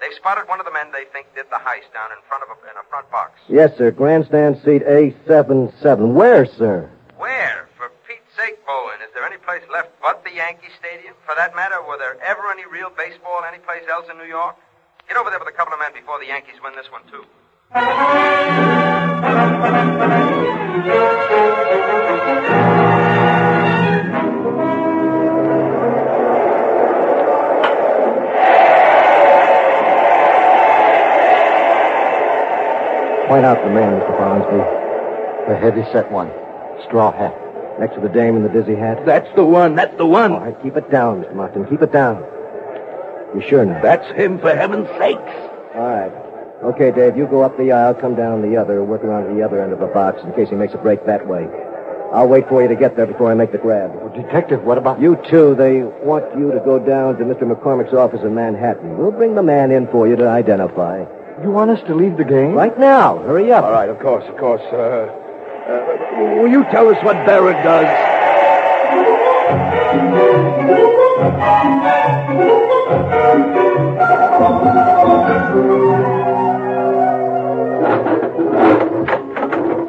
They've 0.00 0.16
spotted 0.16 0.48
one 0.48 0.58
of 0.58 0.64
the 0.64 0.72
men 0.72 0.90
they 0.90 1.04
think 1.12 1.28
did 1.36 1.46
the 1.50 1.60
heist 1.60 1.92
down 1.92 2.16
in 2.16 2.18
front 2.26 2.42
of 2.42 2.56
a, 2.56 2.56
in 2.64 2.76
a 2.80 2.88
front 2.88 3.10
box. 3.12 3.38
Yes, 3.48 3.76
sir. 3.76 3.90
Grandstand 3.90 4.56
seat 4.64 4.82
A77. 4.88 6.14
Where, 6.14 6.46
sir? 6.46 6.90
Where? 7.18 7.68
For 7.76 7.92
Pete's 8.08 8.34
sake, 8.36 8.64
Bowen, 8.66 9.03
there 9.14 9.24
any 9.24 9.38
place 9.38 9.62
left 9.70 9.90
but 10.02 10.24
the 10.24 10.34
Yankee 10.34 10.74
Stadium? 10.78 11.14
For 11.24 11.34
that 11.36 11.54
matter, 11.54 11.80
were 11.86 11.96
there 11.96 12.18
ever 12.20 12.50
any 12.50 12.66
real 12.66 12.90
baseball 12.90 13.42
anyplace 13.46 13.86
else 13.88 14.06
in 14.10 14.18
New 14.18 14.26
York? 14.26 14.56
Get 15.08 15.16
over 15.16 15.30
there 15.30 15.38
with 15.38 15.48
a 15.48 15.52
couple 15.52 15.72
of 15.72 15.78
men 15.78 15.94
before 15.94 16.18
the 16.18 16.26
Yankees 16.26 16.56
win 16.62 16.74
this 16.74 16.90
one, 16.90 17.02
too. 17.06 17.24
Point 33.28 33.44
out 33.46 33.62
the 33.62 33.70
man, 33.70 34.00
Mr. 34.00 34.18
Follinsby. 34.18 35.48
The 35.48 35.56
heavy-set 35.56 36.10
one. 36.10 36.30
Straw 36.86 37.12
hat. 37.12 37.43
Next 37.78 37.94
to 37.94 38.00
the 38.00 38.08
dame 38.08 38.36
in 38.36 38.42
the 38.42 38.48
dizzy 38.48 38.76
hat. 38.76 39.04
That's 39.04 39.28
the 39.34 39.44
one. 39.44 39.74
That's 39.74 39.96
the 39.96 40.06
one. 40.06 40.32
All 40.32 40.40
right, 40.40 40.62
keep 40.62 40.76
it 40.76 40.90
down, 40.90 41.24
Mr. 41.24 41.34
Martin. 41.34 41.66
Keep 41.66 41.82
it 41.82 41.92
down. 41.92 42.22
You 43.34 43.42
sure 43.48 43.64
now? 43.64 43.82
That's 43.82 44.06
him, 44.16 44.38
for 44.38 44.54
heaven's 44.54 44.88
sakes. 44.98 45.18
All 45.74 45.88
right. 45.88 46.12
Okay, 46.62 46.92
Dave, 46.92 47.16
you 47.16 47.26
go 47.26 47.42
up 47.42 47.58
the 47.58 47.72
aisle, 47.72 47.94
come 47.94 48.14
down 48.14 48.40
the 48.40 48.56
other, 48.56 48.82
work 48.82 49.02
around 49.02 49.28
to 49.28 49.34
the 49.34 49.42
other 49.42 49.60
end 49.60 49.72
of 49.72 49.80
the 49.80 49.86
box 49.88 50.22
in 50.22 50.32
case 50.34 50.48
he 50.48 50.54
makes 50.54 50.72
a 50.72 50.78
break 50.78 51.04
that 51.04 51.26
way. 51.26 51.48
I'll 52.14 52.28
wait 52.28 52.48
for 52.48 52.62
you 52.62 52.68
to 52.68 52.76
get 52.76 52.96
there 52.96 53.06
before 53.06 53.30
I 53.30 53.34
make 53.34 53.50
the 53.50 53.58
grab. 53.58 53.90
Oh, 54.00 54.08
detective, 54.08 54.62
what 54.62 54.78
about... 54.78 55.00
You 55.00 55.18
too. 55.28 55.56
They 55.56 55.82
want 55.82 56.24
you 56.38 56.52
to 56.52 56.60
go 56.60 56.78
down 56.78 57.18
to 57.18 57.24
Mr. 57.24 57.42
McCormick's 57.42 57.92
office 57.92 58.20
in 58.22 58.36
Manhattan. 58.36 58.96
We'll 58.96 59.10
bring 59.10 59.34
the 59.34 59.42
man 59.42 59.72
in 59.72 59.88
for 59.88 60.06
you 60.06 60.14
to 60.14 60.28
identify. 60.28 61.04
You 61.42 61.50
want 61.50 61.72
us 61.72 61.80
to 61.88 61.94
leave 61.94 62.16
the 62.16 62.24
game? 62.24 62.52
Right 62.54 62.78
now. 62.78 63.18
Hurry 63.18 63.50
up. 63.52 63.64
All 63.64 63.72
right, 63.72 63.88
of 63.88 63.98
course, 63.98 64.24
of 64.28 64.36
course. 64.38 64.62
Uh, 64.72 65.23
uh, 65.66 66.40
will 66.40 66.48
you 66.48 66.64
tell 66.64 66.88
us 66.88 67.02
what 67.02 67.14
Barrett 67.26 67.62
does? 67.64 67.86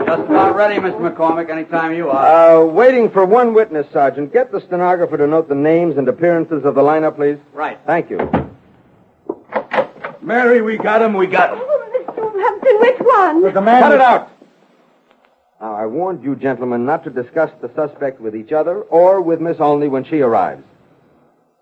Just 0.06 0.30
about 0.30 0.56
ready, 0.56 0.76
Mr. 0.76 1.00
McCormick, 1.00 1.50
anytime 1.50 1.94
you 1.94 2.10
are. 2.10 2.62
Uh, 2.62 2.66
waiting 2.66 3.10
for 3.10 3.26
one 3.26 3.54
witness, 3.54 3.88
Sergeant. 3.92 4.32
Get 4.32 4.52
the 4.52 4.62
stenographer 4.62 5.18
to 5.18 5.28
note 5.28 5.50
the 5.50 5.56
names 5.56 5.98
and 5.98 6.08
appearances 6.08 6.64
of 6.64 6.76
the 6.76 6.82
lineup, 6.82 7.16
please. 7.16 7.38
Right. 7.54 7.80
Thank 7.86 8.10
you. 8.10 8.20
Mary, 10.22 10.62
we 10.62 10.78
got 10.78 11.02
him. 11.02 11.14
We 11.14 11.28
got 11.28 11.54
him. 11.58 11.60
Then 12.66 12.80
which 12.80 13.00
one? 13.00 13.54
The 13.54 13.62
man... 13.62 13.82
Cut 13.82 13.92
it 13.92 14.02
out. 14.02 14.35
Now, 15.66 15.74
I 15.74 15.88
warned 15.88 16.24
you 16.24 16.36
gentlemen 16.36 16.86
not 16.86 17.04
to 17.06 17.10
discuss 17.10 17.50
the 17.60 17.72
suspect 17.74 18.22
with 18.22 18.36
each 18.36 18.52
other 18.52 18.82
or 18.82 19.20
with 19.20 19.42
Miss 19.42 19.60
Olney 19.60 19.88
when 19.88 20.06
she 20.06 20.22
arrives. 20.22 20.64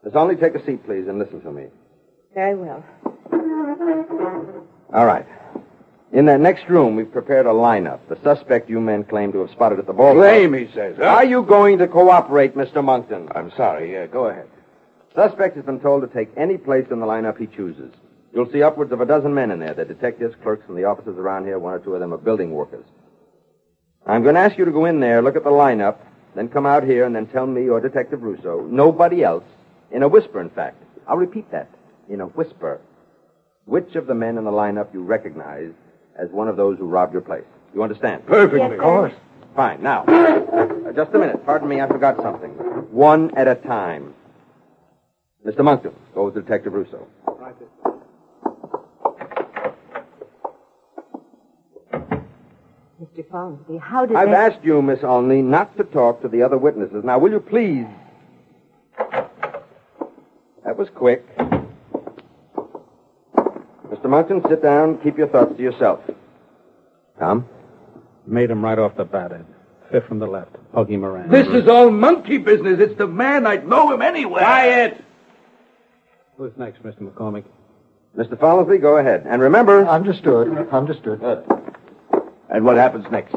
Miss 0.04 0.14
Olney, 0.14 0.36
take 0.36 0.56
a 0.56 0.66
seat, 0.66 0.86
please, 0.86 1.08
and 1.08 1.20
listen 1.20 1.40
to 1.40 1.50
me. 1.50 1.68
Very 2.34 2.54
well. 2.54 2.84
All 4.94 5.06
right. 5.06 5.26
In 6.12 6.26
that 6.26 6.42
next 6.42 6.68
room, 6.68 6.98
we've 6.98 7.14
prepared 7.14 7.46
a 7.46 7.52
lineup. 7.52 8.02
The 8.10 8.20
suspect 8.22 8.70
you 8.70 8.82
men 8.82 9.06
claim 9.06 9.32
to 9.32 9.40
have 9.40 9.52
spotted 9.52 9.80
at 9.80 9.88
the 9.88 9.94
ball. 9.94 10.16
Claim, 10.16 10.54
he 10.54 10.68
says. 10.74 10.98
Huh? 10.98 11.06
Are 11.06 11.26
you 11.26 11.42
going 11.42 11.78
to 11.78 11.88
cooperate, 11.88 12.58
Mr. 12.58 12.84
Monkton? 12.84 13.30
I'm 13.34 13.52
sorry. 13.52 13.94
Yeah, 13.94 14.08
go 14.08 14.26
ahead. 14.26 14.50
Suspect 15.16 15.56
has 15.56 15.64
been 15.64 15.80
told 15.80 16.02
to 16.02 16.14
take 16.14 16.28
any 16.36 16.58
place 16.58 16.88
in 16.92 17.00
the 17.00 17.06
lineup 17.06 17.38
he 17.38 17.48
chooses. 17.48 17.94
You'll 18.34 18.52
see 18.52 18.64
upwards 18.64 18.92
of 18.92 19.00
a 19.00 19.06
dozen 19.06 19.34
men 19.34 19.50
in 19.50 19.60
there. 19.60 19.74
They're 19.74 19.86
detectives, 19.86 20.36
clerks 20.44 20.66
from 20.66 20.76
the 20.76 20.84
offices 20.84 21.18
around 21.18 21.46
here. 21.46 21.58
One 21.58 21.74
or 21.74 21.80
two 21.80 21.94
of 21.94 22.02
them 22.02 22.14
are 22.14 22.18
building 22.18 22.52
workers. 22.52 22.84
I'm 24.06 24.24
going 24.24 24.36
to 24.36 24.42
ask 24.42 24.58
you 24.58 24.66
to 24.66 24.72
go 24.72 24.86
in 24.86 25.00
there, 25.00 25.22
look 25.22 25.36
at 25.36 25.44
the 25.44 25.50
lineup, 25.50 25.98
then 26.36 26.50
come 26.50 26.66
out 26.66 26.84
here 26.84 27.06
and 27.06 27.16
then 27.16 27.28
tell 27.28 27.48
me 27.48 27.70
or 27.70 27.80
Detective 27.80 28.22
Russo, 28.22 28.62
nobody 28.70 29.24
else, 29.24 29.44
in 29.92 30.04
a 30.04 30.08
whisper, 30.08 30.42
in 30.42 30.50
fact. 30.50 30.84
I'll 31.08 31.18
repeat 31.18 31.50
that. 31.52 31.70
In 32.10 32.22
a 32.22 32.26
whisper. 32.28 32.82
Which 33.66 33.96
of 33.96 34.08
the 34.08 34.16
men 34.16 34.38
in 34.38 34.44
the 34.44 34.52
lineup 34.52 34.94
you 34.94 35.04
recognize 35.04 35.72
as 36.20 36.30
one 36.32 36.48
of 36.48 36.58
those 36.58 36.78
who 36.78 36.86
robbed 36.86 37.14
your 37.14 37.22
place. 37.22 37.46
You 37.74 37.84
understand? 37.84 38.26
Perfectly. 38.26 38.60
Yes, 38.60 38.74
Of 38.74 38.80
course. 38.80 39.14
Fine. 39.56 39.82
Now, 39.82 40.04
uh, 40.04 40.92
just 40.94 41.14
a 41.14 41.20
minute. 41.20 41.46
Pardon 41.46 41.70
me, 41.70 41.80
I 41.80 41.88
forgot 41.88 42.18
something. 42.18 42.52
One 42.92 43.36
at 43.38 43.48
a 43.48 43.56
time. 43.56 44.14
Mr. 45.46 45.64
Monkton, 45.64 45.94
go 46.14 46.26
with 46.26 46.36
Detective 46.36 46.74
Russo. 46.74 47.08
Mr. 53.34 53.80
How 53.82 54.06
did 54.06 54.16
I've 54.16 54.30
they... 54.30 54.36
asked 54.36 54.64
you, 54.64 54.82
Miss 54.82 55.04
Olney, 55.04 55.42
not 55.42 55.76
to 55.78 55.84
talk 55.84 56.22
to 56.22 56.28
the 56.28 56.44
other 56.44 56.58
witnesses. 56.58 57.04
Now, 57.04 57.18
will 57.18 57.32
you 57.32 57.40
please? 57.40 57.88
That 60.64 60.78
was 60.78 60.88
quick. 60.96 61.26
Mr. 63.38 64.06
Monkton, 64.06 64.44
sit 64.48 64.62
down. 64.62 65.00
Keep 65.00 65.18
your 65.18 65.28
thoughts 65.28 65.56
to 65.58 65.62
yourself. 65.64 66.00
Tom? 67.20 67.48
Made 68.26 68.50
him 68.50 68.64
right 68.64 68.80
off 68.80 68.96
the 68.96 69.04
bat, 69.04 69.32
Ed. 69.32 69.46
Fifth 69.92 70.08
from 70.08 70.20
the 70.20 70.28
left. 70.28 70.56
Puggy 70.74 70.98
Moran. 70.98 71.30
This 71.30 71.48
is 71.48 71.68
all 71.68 71.92
monkey 71.92 72.38
business. 72.38 72.80
It's 72.80 72.98
the 72.98 73.08
man. 73.08 73.46
I'd 73.46 73.68
know 73.68 73.94
him 73.94 74.02
anywhere. 74.02 74.44
Quiet! 74.44 75.04
Who's 76.38 76.52
next, 76.58 76.82
Mr. 76.84 77.02
McCormick? 77.02 77.44
Mr. 78.18 78.36
Follansby, 78.36 78.82
go 78.82 78.98
ahead. 78.98 79.26
And 79.28 79.42
remember. 79.42 79.86
Understood. 79.88 80.70
Understood. 80.70 81.20
Good. 81.20 81.73
And 82.54 82.64
what 82.64 82.78
happens 82.78 83.06
next? 83.12 83.36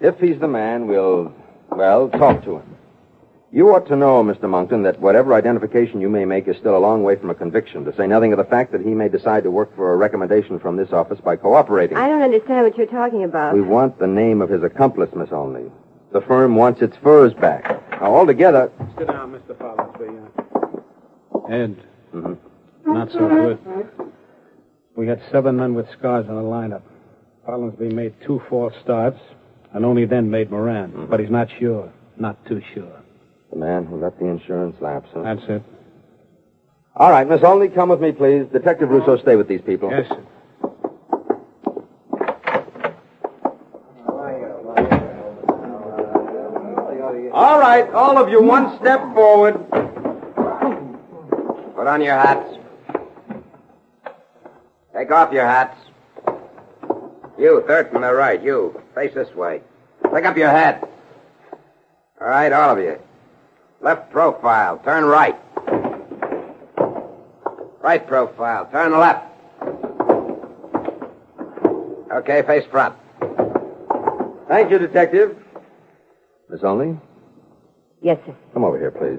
If 0.00 0.18
he's 0.18 0.38
the 0.40 0.48
man, 0.48 0.88
we'll, 0.88 1.32
well, 1.70 2.10
talk 2.10 2.44
to 2.44 2.56
him. 2.56 2.76
You 3.52 3.68
ought 3.68 3.86
to 3.88 3.96
know, 3.96 4.24
Mr. 4.24 4.48
Monkton, 4.48 4.82
that 4.82 4.98
whatever 4.98 5.34
identification 5.34 6.00
you 6.00 6.08
may 6.08 6.24
make 6.24 6.48
is 6.48 6.56
still 6.56 6.76
a 6.76 6.80
long 6.80 7.04
way 7.04 7.16
from 7.16 7.30
a 7.30 7.34
conviction, 7.34 7.84
to 7.84 7.94
say 7.94 8.06
nothing 8.06 8.32
of 8.32 8.38
the 8.38 8.44
fact 8.44 8.72
that 8.72 8.80
he 8.80 8.90
may 8.90 9.08
decide 9.08 9.44
to 9.44 9.50
work 9.50 9.76
for 9.76 9.92
a 9.92 9.96
recommendation 9.96 10.58
from 10.58 10.76
this 10.76 10.90
office 10.90 11.20
by 11.20 11.36
cooperating. 11.36 11.96
I 11.96 12.08
don't 12.08 12.22
understand 12.22 12.64
what 12.64 12.76
you're 12.76 12.86
talking 12.86 13.24
about. 13.24 13.54
We 13.54 13.60
want 13.60 13.98
the 13.98 14.06
name 14.06 14.40
of 14.42 14.48
his 14.48 14.62
accomplice, 14.62 15.10
Miss 15.14 15.30
Olney. 15.30 15.70
The 16.12 16.22
firm 16.22 16.56
wants 16.56 16.82
its 16.82 16.96
furs 16.96 17.34
back. 17.34 17.64
Now, 18.00 18.16
altogether. 18.16 18.72
Sit 18.98 19.06
down, 19.06 19.32
Mr. 19.32 19.54
Follansby. 19.54 20.30
Ed. 21.52 21.76
Mm-hmm. 22.12 22.92
Not 22.92 23.12
so 23.12 23.28
good. 23.28 23.58
We 24.96 25.06
had 25.06 25.22
seven 25.30 25.56
men 25.56 25.74
with 25.74 25.86
scars 25.92 26.26
in 26.26 26.34
the 26.34 26.42
lineup. 26.42 26.82
Follansby 27.46 27.92
made 27.92 28.14
two 28.24 28.40
false 28.48 28.74
starts, 28.82 29.18
and 29.72 29.84
only 29.84 30.04
then 30.04 30.30
made 30.30 30.50
Moran. 30.50 30.90
Mm-hmm. 30.90 31.06
But 31.06 31.20
he's 31.20 31.30
not 31.30 31.48
sure. 31.58 31.92
Not 32.16 32.44
too 32.46 32.62
sure. 32.74 33.02
The 33.50 33.56
man 33.58 33.84
who 33.84 33.96
let 33.96 34.18
the 34.18 34.26
insurance 34.26 34.76
lapse, 34.80 35.08
huh? 35.12 35.22
That's 35.22 35.42
it. 35.48 35.62
All 36.94 37.10
right, 37.10 37.28
Miss 37.28 37.42
Olney, 37.42 37.68
come 37.68 37.88
with 37.88 38.00
me, 38.00 38.12
please. 38.12 38.46
Detective 38.52 38.90
Russo, 38.90 39.16
stay 39.18 39.34
with 39.36 39.48
these 39.48 39.62
people. 39.62 39.90
Yes, 39.90 40.08
sir. 40.08 40.22
All 47.34 47.58
right, 47.58 47.88
all 47.94 48.18
of 48.18 48.28
you, 48.28 48.42
one 48.42 48.78
step 48.78 49.00
forward. 49.14 49.54
Put 51.74 51.86
on 51.86 52.02
your 52.02 52.14
hats. 52.14 52.58
Take 54.94 55.10
off 55.10 55.32
your 55.32 55.46
hats. 55.46 55.81
You, 57.42 57.64
third 57.66 57.90
from 57.90 58.02
the 58.02 58.12
right. 58.14 58.40
You, 58.40 58.80
face 58.94 59.12
this 59.14 59.34
way. 59.34 59.62
Pick 60.14 60.24
up 60.24 60.36
your 60.36 60.48
hat. 60.48 60.88
All 62.20 62.28
right, 62.28 62.52
all 62.52 62.70
of 62.70 62.78
you. 62.78 62.96
Left 63.80 64.12
profile, 64.12 64.78
turn 64.84 65.04
right. 65.04 65.34
Right 67.82 68.06
profile, 68.06 68.68
turn 68.70 68.92
left. 68.96 69.26
Okay, 72.12 72.42
face 72.42 72.64
front. 72.70 72.94
Thank 74.48 74.70
you, 74.70 74.78
Detective. 74.78 75.36
Miss 76.48 76.62
Olney, 76.62 76.96
Yes, 78.02 78.18
sir. 78.24 78.36
come 78.54 78.62
over 78.62 78.78
here, 78.78 78.92
please. 78.92 79.18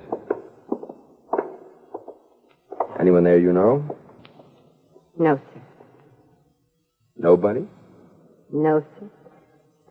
Anyone 3.02 3.26
there 3.26 3.38
you 3.40 3.52
know? 3.52 3.84
No, 5.18 5.36
sir. 5.36 5.62
Nobody? 7.18 7.68
No, 8.54 8.86
sir. 9.00 9.10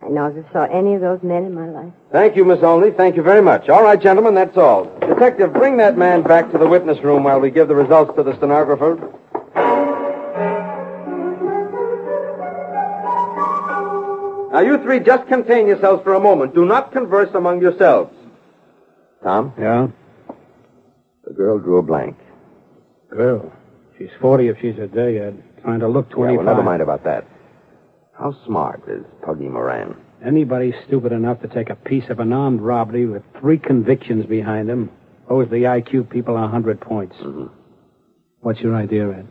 I 0.02 0.08
never 0.08 0.46
saw 0.52 0.64
any 0.64 0.94
of 0.94 1.00
those 1.00 1.22
men 1.22 1.44
in 1.44 1.54
my 1.54 1.68
life. 1.68 1.92
Thank 2.12 2.36
you, 2.36 2.44
Miss 2.44 2.62
Olney. 2.62 2.90
Thank 2.90 3.16
you 3.16 3.22
very 3.22 3.42
much. 3.42 3.68
All 3.68 3.82
right, 3.82 4.00
gentlemen, 4.00 4.34
that's 4.34 4.56
all. 4.56 4.84
Detective, 5.00 5.52
bring 5.52 5.76
that 5.76 5.98
man 5.98 6.22
back 6.22 6.50
to 6.52 6.58
the 6.58 6.66
witness 6.66 6.98
room 7.02 7.24
while 7.24 7.40
we 7.40 7.50
give 7.50 7.68
the 7.68 7.74
results 7.74 8.14
to 8.16 8.22
the 8.22 8.36
stenographer. 8.36 8.96
Now, 14.52 14.60
you 14.60 14.78
three 14.82 15.00
just 15.00 15.26
contain 15.28 15.66
yourselves 15.66 16.02
for 16.02 16.14
a 16.14 16.20
moment. 16.20 16.54
Do 16.54 16.64
not 16.64 16.92
converse 16.92 17.30
among 17.34 17.62
yourselves. 17.62 18.14
Tom? 19.22 19.54
Yeah? 19.58 19.88
The 21.24 21.32
girl 21.32 21.58
drew 21.58 21.78
a 21.78 21.82
blank. 21.82 22.16
Girl. 23.08 23.52
She's 23.98 24.10
40 24.20 24.48
if 24.48 24.56
she's 24.60 24.78
a 24.78 24.86
day, 24.86 25.18
Ed. 25.18 25.42
Trying 25.62 25.80
to 25.80 25.88
look 25.88 26.10
25. 26.10 26.18
Yeah, 26.18 26.42
25. 26.42 26.46
well, 26.46 26.54
never 26.54 26.62
mind 26.62 26.82
about 26.82 27.04
that. 27.04 27.24
How 28.18 28.34
smart 28.46 28.82
is 28.88 29.04
Puggy 29.24 29.48
Moran? 29.48 29.96
Anybody 30.24 30.72
stupid 30.86 31.12
enough 31.12 31.40
to 31.42 31.48
take 31.48 31.70
a 31.70 31.74
piece 31.74 32.08
of 32.10 32.20
an 32.20 32.32
armed 32.32 32.60
robbery 32.60 33.06
with 33.06 33.22
three 33.40 33.58
convictions 33.58 34.26
behind 34.26 34.70
him 34.70 34.90
owes 35.28 35.48
the 35.50 35.64
IQ 35.64 36.10
people 36.10 36.36
a 36.36 36.46
hundred 36.48 36.80
points. 36.80 37.16
Mm-hmm. 37.16 37.46
What's 38.40 38.60
your 38.60 38.76
idea, 38.76 39.10
Ed? 39.10 39.28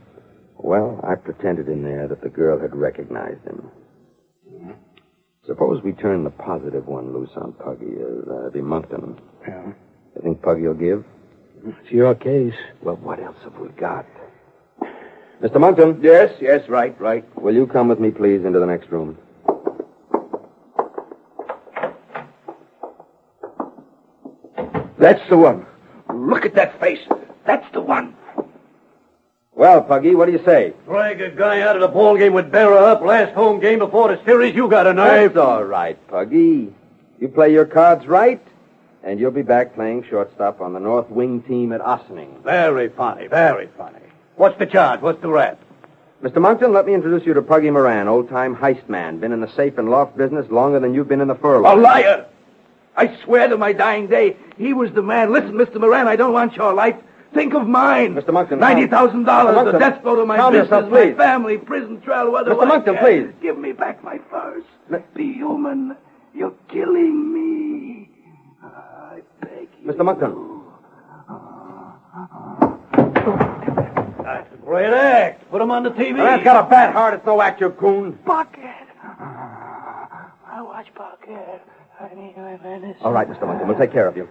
Well, 0.58 1.00
I 1.04 1.16
pretended 1.16 1.68
in 1.68 1.84
there 1.84 2.08
that 2.08 2.22
the 2.22 2.30
girl 2.30 2.60
had 2.60 2.76
recognized 2.76 3.46
him. 3.46 3.72
Suppose 5.48 5.82
we 5.84 5.94
turn 5.94 6.24
the 6.24 6.30
positive 6.30 6.86
one 6.86 7.14
loose 7.14 7.32
on 7.36 7.54
Puggy. 7.54 7.96
Uh, 8.00 8.32
that'd 8.36 8.54
be 8.54 8.62
Monkton. 8.62 9.20
Yeah. 9.48 9.74
You 10.16 10.22
think 10.22 10.42
Puggy 10.42 10.68
will 10.68 10.76
give? 10.76 11.04
It's 11.66 11.92
your 11.92 12.14
case. 12.14 12.54
Well, 12.84 12.98
what 12.98 13.20
else 13.20 13.38
have 13.44 13.56
we 13.56 13.70
got? 13.70 14.06
Mr. 15.42 15.60
Monkton? 15.60 16.00
Yes, 16.04 16.32
yes, 16.40 16.68
right, 16.70 17.00
right. 17.02 17.26
Will 17.42 17.56
you 17.56 17.66
come 17.66 17.88
with 17.88 18.00
me, 18.00 18.12
please, 18.12 18.46
into 18.46 18.60
the 18.60 18.66
next 18.66 18.90
room? 18.92 19.18
That's 25.00 25.28
the 25.30 25.38
one. 25.38 25.66
Look 26.14 26.46
at 26.46 26.54
that 26.54 26.80
face. 26.80 27.00
That's 27.46 27.66
the 27.74 27.82
one. 27.82 28.16
Well, 29.54 29.82
Puggy, 29.82 30.14
what 30.14 30.28
do 30.28 30.32
you 30.32 30.44
say? 30.46 30.74
Drag 30.86 31.20
a 31.22 31.32
guy 31.32 31.62
out 31.62 31.76
of 31.76 31.82
the 31.82 31.88
ball 31.88 32.18
game 32.18 32.34
with 32.34 32.52
Berra 32.52 32.84
up 32.84 33.02
last 33.02 33.34
home 33.34 33.60
game 33.60 33.80
before 33.80 34.16
the 34.16 34.24
series. 34.26 34.56
You 34.56 34.70
got 34.70 34.86
a 34.86 34.94
knife. 34.94 35.34
That's 35.34 35.38
all 35.44 35.64
right, 35.64 35.98
Puggy. 36.08 36.74
You 37.20 37.28
play 37.28 37.52
your 37.52 37.66
cards 37.66 38.06
right, 38.06 38.42
and 39.04 39.20
you'll 39.20 39.32
be 39.32 39.42
back 39.42 39.74
playing 39.74 40.06
shortstop 40.10 40.62
on 40.62 40.74
the 40.74 40.80
North 40.80 41.10
Wing 41.10 41.42
team 41.44 41.74
at 41.74 41.82
Ossining. 41.82 42.42
Very 42.44 42.90
funny, 42.90 43.28
very 43.28 43.70
funny. 43.78 44.00
What's 44.36 44.58
the 44.60 44.66
charge? 44.66 45.02
What's 45.02 45.22
the 45.22 45.30
rap? 45.30 45.60
Mr. 46.24 46.42
Monkton, 46.42 46.72
let 46.72 46.86
me 46.86 46.94
introduce 46.94 47.26
you 47.26 47.34
to 47.34 47.42
Puggy 47.42 47.72
Moran, 47.72 48.08
old-time 48.08 48.56
heist 48.56 48.88
man. 48.88 49.20
Been 49.20 49.32
in 49.32 49.42
the 49.42 49.52
safe 49.56 49.78
and 49.78 49.90
loft 49.90 50.16
business 50.16 50.50
longer 50.52 50.80
than 50.80 50.94
you've 50.94 51.08
been 51.08 51.22
in 51.22 51.28
the 51.28 51.36
fur 51.36 51.56
A 51.56 51.76
liar. 51.76 52.28
I 52.96 53.18
swear 53.24 53.48
to 53.48 53.58
my 53.58 53.74
dying 53.74 54.08
day, 54.08 54.38
he 54.58 54.74
was 54.74 54.92
the 54.92 55.02
man. 55.02 55.32
Listen, 55.32 55.54
Mr. 55.54 55.80
Moran, 55.80 56.08
I 56.08 56.16
don't 56.16 56.34
want 56.34 56.56
your 56.56 56.74
life. 56.74 56.96
Think 57.34 57.54
of 57.54 57.66
mine. 57.66 58.14
Mr. 58.14 58.34
Monkton. 58.34 58.60
Ninety 58.60 58.88
thousand 58.88 59.24
dollars, 59.24 59.72
the 59.72 59.80
death 59.80 60.04
blow 60.04 60.18
to 60.18 60.26
my 60.26 60.36
business, 60.52 60.70
yourself, 60.70 60.92
my 60.92 61.14
family, 61.14 61.58
prison 61.58 62.02
trial, 62.02 62.30
whether 62.30 62.54
Mr. 62.54 62.68
Monkton, 62.68 62.98
please. 62.98 63.34
Give 63.42 63.58
me 63.58 63.72
back 63.72 64.04
my 64.04 64.20
furs. 64.30 64.64
Be 65.16 65.34
human. 65.34 65.96
You're 66.36 66.54
killing 66.70 67.34
me. 67.34 68.10
I 68.62 69.22
beg 69.42 69.70
you. 69.82 69.92
Mr. 69.92 70.04
Monkton. 70.04 70.51
That's 74.72 74.86
a 74.86 74.90
great 74.90 74.98
act. 74.98 75.52
Put 75.52 75.62
him 75.62 75.72
on 75.72 75.84
the 75.84 75.90
TV. 75.92 76.16
That's 76.16 76.44
got 76.44 76.66
a 76.66 76.70
bad 76.70 76.94
heart. 76.94 77.14
It's 77.14 77.26
no 77.26 77.42
act, 77.42 77.60
you 77.60 77.72
coon. 77.72 78.18
Bucket. 78.26 78.64
I 79.04 80.62
watch 80.62 80.88
Bucket. 80.96 81.62
I 82.00 82.16
need 82.16 82.38
my 82.38 82.58
medicine. 82.58 82.96
All 83.02 83.12
right, 83.12 83.28
Mr. 83.30 83.46
Monkton, 83.46 83.68
we'll 83.68 83.78
take 83.78 83.92
care 83.92 84.08
of 84.08 84.16
you. 84.16 84.30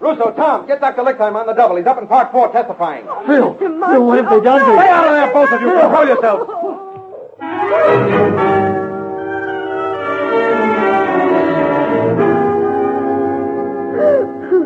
Russo, 0.00 0.32
Tom, 0.32 0.66
get 0.66 0.80
Dr. 0.80 1.02
Lichtheim 1.02 1.34
on 1.36 1.46
the 1.46 1.52
double. 1.52 1.76
He's 1.76 1.84
up 1.84 1.98
in 1.98 2.06
Park 2.08 2.32
4 2.32 2.50
testifying. 2.52 3.04
Oh, 3.06 3.26
Phil, 3.26 3.54
Phil, 3.58 4.06
what 4.06 4.24
have 4.24 4.30
they 4.30 4.40
done 4.40 4.60
to 4.60 4.66
you? 4.66 4.78
Stay 4.78 4.88
out 4.88 5.04
of 5.06 5.12
there, 5.12 5.32
both 5.34 5.52
of 5.52 5.60
you. 5.60 5.68
Control 5.68 6.06
yourself. 6.08 6.48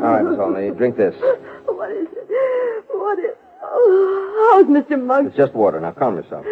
All 0.04 0.10
right, 0.10 0.22
Miss 0.22 0.38
Olney, 0.38 0.70
drink 0.70 0.96
this. 0.96 1.16
What 1.66 1.90
is 1.90 2.06
it? 2.12 2.84
What 2.90 3.18
is... 3.18 3.34
How's 4.54 4.66
Mr. 4.66 5.02
Muggs? 5.04 5.26
It's 5.26 5.36
just 5.36 5.52
water. 5.52 5.80
Now, 5.80 5.90
calm 5.90 6.14
yourself. 6.14 6.46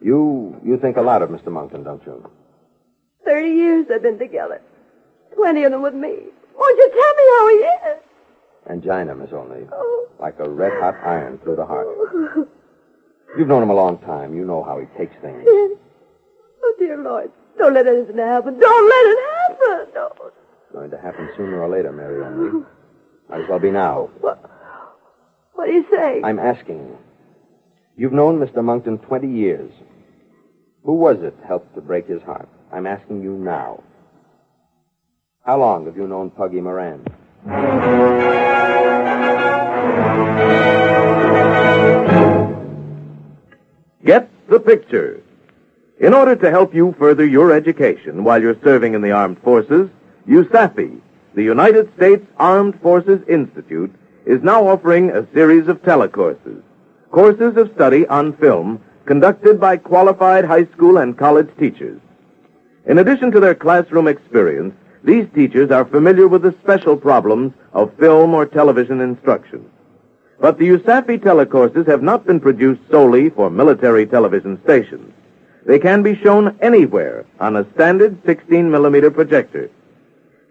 You 0.00 0.58
you 0.64 0.78
think 0.80 0.96
a 0.96 1.02
lot 1.02 1.20
of 1.20 1.28
Mr. 1.28 1.48
Monkton, 1.48 1.84
don't 1.84 2.02
you? 2.06 2.30
Thirty 3.26 3.50
years 3.50 3.86
they've 3.86 4.00
been 4.02 4.18
together. 4.18 4.62
Twenty 5.36 5.62
of 5.64 5.72
them 5.72 5.82
with 5.82 5.92
me. 5.92 6.08
Won't 6.56 6.78
you 6.78 6.90
tell 6.90 7.14
me 7.20 7.24
how 7.36 7.48
he 7.48 7.54
is? 7.90 8.00
Angina, 8.70 9.14
Miss 9.14 9.30
Olney. 9.30 9.66
Oh. 9.70 10.08
Like 10.18 10.38
a 10.38 10.48
red 10.48 10.72
hot 10.80 10.94
iron 11.04 11.38
through 11.44 11.56
the 11.56 11.66
heart. 11.66 11.86
You've 13.36 13.48
known 13.48 13.62
him 13.62 13.70
a 13.70 13.74
long 13.74 13.98
time. 13.98 14.34
You 14.34 14.46
know 14.46 14.64
how 14.64 14.80
he 14.80 14.86
takes 14.98 15.14
things. 15.20 15.44
Oh, 15.46 16.74
dear 16.78 16.96
Lord. 16.96 17.30
Don't 17.58 17.74
let 17.74 17.86
anything 17.86 18.16
happen. 18.16 18.58
Don't 18.58 18.88
let 18.88 19.04
it 19.06 19.18
happen. 19.50 19.94
No. 19.94 20.12
It's 20.28 20.72
going 20.72 20.90
to 20.90 20.98
happen 20.98 21.28
sooner 21.36 21.60
or 21.60 21.68
later, 21.68 21.92
Mary 21.92 22.24
Olney. 22.24 22.64
Might 23.32 23.44
as 23.44 23.48
well 23.48 23.58
be 23.60 23.70
now. 23.70 24.10
What 24.20 24.38
what 25.54 25.64
do 25.64 25.72
you 25.72 25.86
say? 25.90 26.20
I'm 26.22 26.38
asking. 26.38 26.98
You've 27.96 28.12
known 28.12 28.38
Mr. 28.38 28.62
Monkton 28.62 28.98
20 28.98 29.26
years. 29.26 29.72
Who 30.84 30.96
was 30.96 31.16
it 31.22 31.34
helped 31.46 31.74
to 31.74 31.80
break 31.80 32.06
his 32.06 32.20
heart? 32.22 32.48
I'm 32.70 32.86
asking 32.86 33.22
you 33.22 33.32
now. 33.32 33.82
How 35.46 35.58
long 35.58 35.86
have 35.86 35.96
you 35.96 36.06
known 36.06 36.30
Puggy 36.30 36.60
Moran? 36.60 37.04
Get 44.04 44.28
the 44.50 44.60
picture. 44.60 45.22
In 46.00 46.12
order 46.12 46.36
to 46.36 46.50
help 46.50 46.74
you 46.74 46.94
further 46.98 47.24
your 47.24 47.52
education 47.52 48.24
while 48.24 48.42
you're 48.42 48.60
serving 48.62 48.92
in 48.92 49.00
the 49.00 49.12
armed 49.12 49.38
forces, 49.42 49.88
USAFI, 50.28 51.00
the 51.34 51.42
United 51.42 51.94
States 51.96 52.26
Armed 52.36 52.80
Forces 52.80 53.20
Institute, 53.28 53.94
is 54.26 54.42
now 54.42 54.66
offering 54.66 55.10
a 55.10 55.26
series 55.32 55.68
of 55.68 55.82
telecourses. 55.82 56.62
Courses 57.10 57.56
of 57.56 57.72
study 57.74 58.06
on 58.06 58.36
film 58.36 58.80
conducted 59.06 59.60
by 59.60 59.76
qualified 59.76 60.44
high 60.44 60.66
school 60.66 60.98
and 60.98 61.18
college 61.18 61.48
teachers. 61.58 62.00
In 62.86 62.98
addition 62.98 63.30
to 63.32 63.40
their 63.40 63.54
classroom 63.54 64.08
experience, 64.08 64.74
these 65.04 65.26
teachers 65.34 65.70
are 65.70 65.84
familiar 65.84 66.28
with 66.28 66.42
the 66.42 66.54
special 66.62 66.96
problems 66.96 67.52
of 67.72 67.94
film 67.98 68.34
or 68.34 68.46
television 68.46 69.00
instruction. 69.00 69.68
But 70.40 70.58
the 70.58 70.68
USAFI 70.68 71.20
telecourses 71.20 71.86
have 71.86 72.02
not 72.02 72.26
been 72.26 72.40
produced 72.40 72.80
solely 72.90 73.30
for 73.30 73.50
military 73.50 74.06
television 74.06 74.60
stations. 74.64 75.12
They 75.64 75.78
can 75.78 76.02
be 76.02 76.16
shown 76.16 76.56
anywhere 76.60 77.24
on 77.38 77.56
a 77.56 77.66
standard 77.74 78.18
16 78.26 78.70
millimeter 78.70 79.10
projector. 79.10 79.70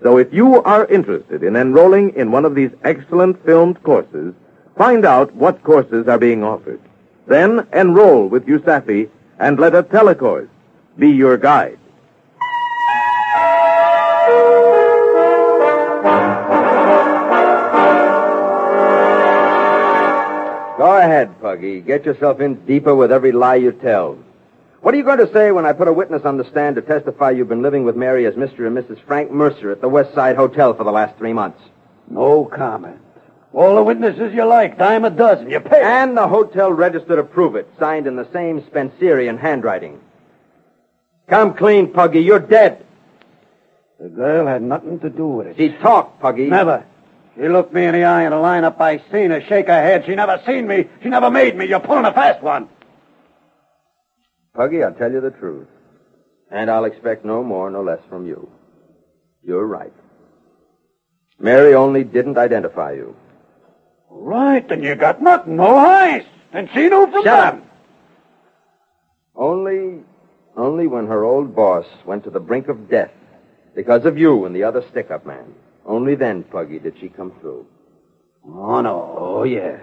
So 0.03 0.17
if 0.17 0.33
you 0.33 0.63
are 0.63 0.85
interested 0.87 1.43
in 1.43 1.55
enrolling 1.55 2.15
in 2.15 2.31
one 2.31 2.43
of 2.43 2.55
these 2.55 2.71
excellent 2.83 3.43
filmed 3.45 3.81
courses, 3.83 4.33
find 4.75 5.05
out 5.05 5.33
what 5.35 5.63
courses 5.63 6.07
are 6.07 6.17
being 6.17 6.43
offered. 6.43 6.81
Then 7.27 7.67
enroll 7.71 8.27
with 8.27 8.47
USAFI 8.47 9.09
and 9.37 9.59
let 9.59 9.75
a 9.75 9.83
telecourse 9.83 10.49
be 10.97 11.09
your 11.09 11.37
guide. 11.37 11.77
Go 20.79 20.97
ahead, 20.97 21.39
Puggy. 21.39 21.79
Get 21.81 22.05
yourself 22.05 22.39
in 22.41 22.55
deeper 22.65 22.95
with 22.95 23.11
every 23.11 23.31
lie 23.31 23.57
you 23.57 23.71
tell. 23.71 24.17
What 24.81 24.95
are 24.95 24.97
you 24.97 25.03
going 25.03 25.19
to 25.19 25.31
say 25.31 25.51
when 25.51 25.65
I 25.65 25.73
put 25.73 25.87
a 25.87 25.93
witness 25.93 26.23
on 26.25 26.37
the 26.37 26.49
stand 26.49 26.75
to 26.75 26.81
testify 26.81 27.29
you've 27.31 27.47
been 27.47 27.61
living 27.61 27.83
with 27.83 27.95
Mary 27.95 28.25
as 28.25 28.33
Mr. 28.33 28.65
and 28.65 28.75
Mrs. 28.75 28.99
Frank 29.05 29.29
Mercer 29.29 29.71
at 29.71 29.79
the 29.79 29.87
West 29.87 30.15
Side 30.15 30.35
Hotel 30.35 30.73
for 30.73 30.83
the 30.83 30.91
last 30.91 31.15
three 31.19 31.33
months? 31.33 31.61
No 32.09 32.45
comment. 32.45 32.97
All 33.53 33.75
the 33.75 33.83
witnesses 33.83 34.33
you 34.33 34.43
like, 34.43 34.79
dime 34.79 35.05
a 35.05 35.11
dozen. 35.11 35.51
You 35.51 35.59
pay. 35.59 35.83
And 35.83 36.17
the 36.17 36.27
hotel 36.27 36.71
register 36.71 37.15
to 37.15 37.23
prove 37.23 37.55
it, 37.55 37.69
signed 37.77 38.07
in 38.07 38.15
the 38.15 38.27
same 38.33 38.65
Spencerian 38.65 39.37
handwriting. 39.37 39.99
Come 41.29 41.53
clean, 41.53 41.93
Puggy. 41.93 42.21
You're 42.21 42.39
dead. 42.39 42.83
The 43.99 44.09
girl 44.09 44.47
had 44.47 44.63
nothing 44.63 44.99
to 45.01 45.11
do 45.11 45.27
with 45.27 45.47
it. 45.47 45.57
She 45.57 45.69
talked, 45.77 46.19
Puggy. 46.19 46.47
Never. 46.47 46.83
She 47.35 47.47
looked 47.47 47.71
me 47.71 47.85
in 47.85 47.93
the 47.93 48.03
eye 48.03 48.25
in 48.25 48.33
a 48.33 48.37
lineup. 48.37 48.81
I 48.81 48.97
seen 49.11 49.29
her 49.29 49.41
shake 49.41 49.67
her 49.67 49.81
head. 49.81 50.05
She 50.07 50.15
never 50.15 50.41
seen 50.43 50.65
me. 50.65 50.89
She 51.03 51.09
never 51.09 51.29
made 51.29 51.55
me. 51.55 51.67
You're 51.67 51.79
pulling 51.81 52.05
a 52.05 52.13
fast 52.13 52.41
one. 52.41 52.67
Puggy, 54.55 54.83
I'll 54.83 54.93
tell 54.93 55.11
you 55.11 55.21
the 55.21 55.31
truth. 55.31 55.67
And 56.51 56.69
I'll 56.69 56.85
expect 56.85 57.23
no 57.23 57.43
more, 57.43 57.69
no 57.69 57.81
less 57.81 58.01
from 58.09 58.25
you. 58.25 58.49
You're 59.43 59.65
right. 59.65 59.93
Mary 61.39 61.73
Olney 61.73 62.03
didn't 62.03 62.37
identify 62.37 62.91
you. 62.93 63.15
Right, 64.09 64.67
then 64.67 64.83
you 64.83 64.95
got 64.95 65.21
nothing. 65.21 65.55
No 65.55 65.75
eyes. 65.77 66.25
And 66.51 66.69
she 66.73 66.89
knew 66.89 67.07
from 67.09 67.23
Shut 67.23 67.53
them. 67.53 67.61
up. 67.61 67.67
Only, 69.35 70.01
only 70.57 70.87
when 70.87 71.07
her 71.07 71.23
old 71.23 71.55
boss 71.55 71.85
went 72.05 72.25
to 72.25 72.29
the 72.29 72.39
brink 72.41 72.67
of 72.67 72.89
death 72.89 73.11
because 73.73 74.05
of 74.05 74.17
you 74.17 74.45
and 74.45 74.53
the 74.53 74.63
other 74.63 74.83
stick-up 74.91 75.25
man. 75.25 75.55
Only 75.85 76.15
then, 76.15 76.43
Puggy, 76.43 76.77
did 76.77 76.99
she 76.99 77.07
come 77.07 77.31
through. 77.39 77.65
Oh, 78.45 78.81
no. 78.81 79.15
Oh, 79.17 79.43
yes. 79.43 79.79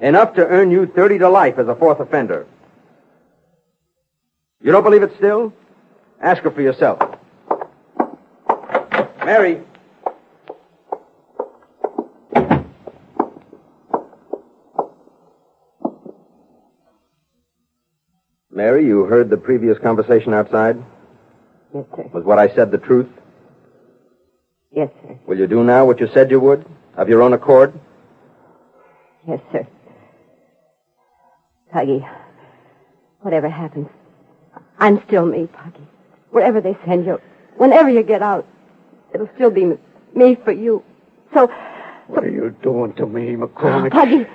Enough 0.00 0.34
to 0.34 0.46
earn 0.46 0.70
you 0.70 0.86
30 0.86 1.18
to 1.18 1.28
life 1.28 1.58
as 1.58 1.68
a 1.68 1.74
fourth 1.74 1.98
offender. 2.00 2.46
You 4.62 4.72
don't 4.72 4.82
believe 4.84 5.02
it 5.02 5.12
still? 5.16 5.52
Ask 6.20 6.42
her 6.42 6.50
for 6.50 6.60
yourself. 6.60 6.98
Mary. 9.24 9.62
Mary, 18.50 18.84
you 18.84 19.04
heard 19.04 19.30
the 19.30 19.38
previous 19.38 19.78
conversation 19.78 20.34
outside? 20.34 20.76
Yes, 21.74 21.84
sir. 21.96 22.10
Was 22.12 22.24
what 22.24 22.38
I 22.38 22.54
said 22.54 22.70
the 22.70 22.78
truth? 22.78 23.08
Yes, 24.72 24.90
sir. 25.02 25.18
Will 25.26 25.38
you 25.38 25.46
do 25.46 25.64
now 25.64 25.86
what 25.86 26.00
you 26.00 26.08
said 26.12 26.30
you 26.30 26.40
would? 26.40 26.66
Of 26.96 27.08
your 27.08 27.22
own 27.22 27.32
accord? 27.32 27.72
Yes, 29.26 29.40
sir. 29.52 29.66
Puggy, 31.72 32.04
whatever 33.20 33.48
happens, 33.48 33.88
I'm 34.80 35.02
still 35.06 35.26
me, 35.26 35.46
Puggy. 35.46 35.86
Wherever 36.30 36.60
they 36.60 36.76
send 36.86 37.04
you, 37.06 37.20
whenever 37.56 37.90
you 37.90 38.02
get 38.02 38.22
out, 38.22 38.46
it'll 39.14 39.28
still 39.34 39.50
be 39.50 39.64
me, 39.66 39.78
me 40.14 40.36
for 40.36 40.52
you. 40.52 40.82
So, 41.34 41.48
What 42.06 42.24
are 42.24 42.30
you 42.30 42.56
doing 42.62 42.94
to 42.94 43.06
me, 43.06 43.36
McCormick? 43.36 43.90
Ah, 43.92 44.04
Puggy, 44.04 44.26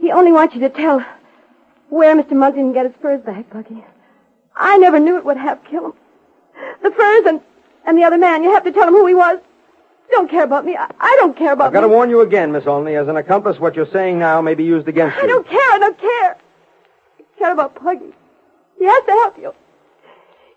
he 0.00 0.10
only 0.10 0.32
wants 0.32 0.54
you 0.54 0.60
to 0.62 0.70
tell 0.70 1.04
where 1.90 2.16
Mr. 2.16 2.32
Monkton 2.32 2.64
can 2.64 2.72
get 2.72 2.86
his 2.86 2.94
furs 3.02 3.20
back, 3.20 3.48
Puggy. 3.50 3.84
I 4.56 4.78
never 4.78 4.98
knew 4.98 5.16
it 5.18 5.24
would 5.24 5.36
have 5.36 5.62
killed 5.64 5.92
him. 5.92 5.92
The 6.82 6.90
furs 6.90 7.26
and, 7.26 7.40
and 7.86 7.98
the 7.98 8.04
other 8.04 8.18
man, 8.18 8.42
you 8.42 8.52
have 8.52 8.64
to 8.64 8.72
tell 8.72 8.88
him 8.88 8.94
who 8.94 9.06
he 9.06 9.14
was. 9.14 9.38
You 10.10 10.16
don't 10.16 10.30
care 10.30 10.44
about 10.44 10.64
me. 10.64 10.76
I, 10.76 10.90
I 11.00 11.16
don't 11.20 11.36
care 11.36 11.52
about 11.52 11.68
I've 11.68 11.72
got 11.72 11.80
to 11.82 11.88
warn 11.88 12.10
you 12.10 12.20
again, 12.20 12.52
Miss 12.52 12.66
Olney. 12.66 12.96
As 12.96 13.08
an 13.08 13.16
accomplice, 13.16 13.58
what 13.58 13.74
you're 13.74 13.90
saying 13.92 14.18
now 14.18 14.40
may 14.42 14.54
be 14.54 14.64
used 14.64 14.88
against 14.88 15.16
I 15.16 15.20
you. 15.20 15.24
I 15.24 15.26
don't 15.28 15.48
care. 15.48 15.70
I 15.72 15.78
don't 15.78 15.98
care. 15.98 16.36
I 17.18 17.38
care 17.38 17.52
about 17.52 17.74
Puggy. 17.74 18.12
He 18.78 18.84
has 18.84 19.04
to 19.04 19.10
help 19.12 19.38
you. 19.38 19.54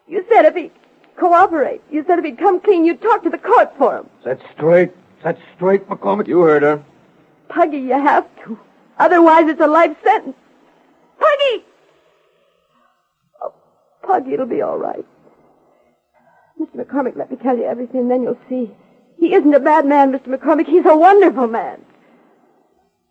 You 0.08 0.24
said 0.30 0.46
if 0.46 0.56
he'd 0.56 0.72
cooperate, 1.18 1.82
you 1.90 2.04
said 2.08 2.20
if 2.20 2.26
he'd 2.26 2.38
come 2.38 2.60
clean, 2.60 2.86
you'd 2.86 3.02
talk 3.02 3.24
to 3.24 3.30
the 3.30 3.38
court 3.38 3.74
for 3.78 3.98
him. 3.98 4.10
That's 4.24 4.42
straight. 4.56 4.92
That's 5.24 5.40
straight, 5.56 5.88
McCormick. 5.90 6.28
You 6.28 6.42
heard 6.42 6.62
her. 6.64 6.84
Puggy, 7.50 7.80
you 7.80 7.94
have 7.94 8.28
to. 8.44 8.60
Otherwise, 9.00 9.48
it's 9.48 9.62
a 9.62 9.68
life 9.68 9.96
sentence. 10.04 10.36
Puggy! 11.20 11.66
Oh, 13.42 13.54
Puggy, 14.04 14.34
it'll 14.34 14.46
be 14.46 14.62
all 14.62 14.78
right. 14.78 15.06
Mr. 16.60 16.86
McCormick, 16.86 17.18
let 17.18 17.32
me 17.32 17.38
tell 17.38 17.58
you 17.58 17.64
everything, 17.66 18.02
and 18.02 18.12
then 18.12 18.24
you'll 18.24 18.38
see. 18.48 18.72
He 19.18 19.34
isn't 19.34 19.54
a 19.54 19.60
bad 19.60 19.86
man, 19.86 20.12
Mr. 20.12 20.28
McCormick. 20.28 20.68
He's 20.68 20.86
a 20.86 20.96
wonderful 20.96 21.48
man. 21.48 21.82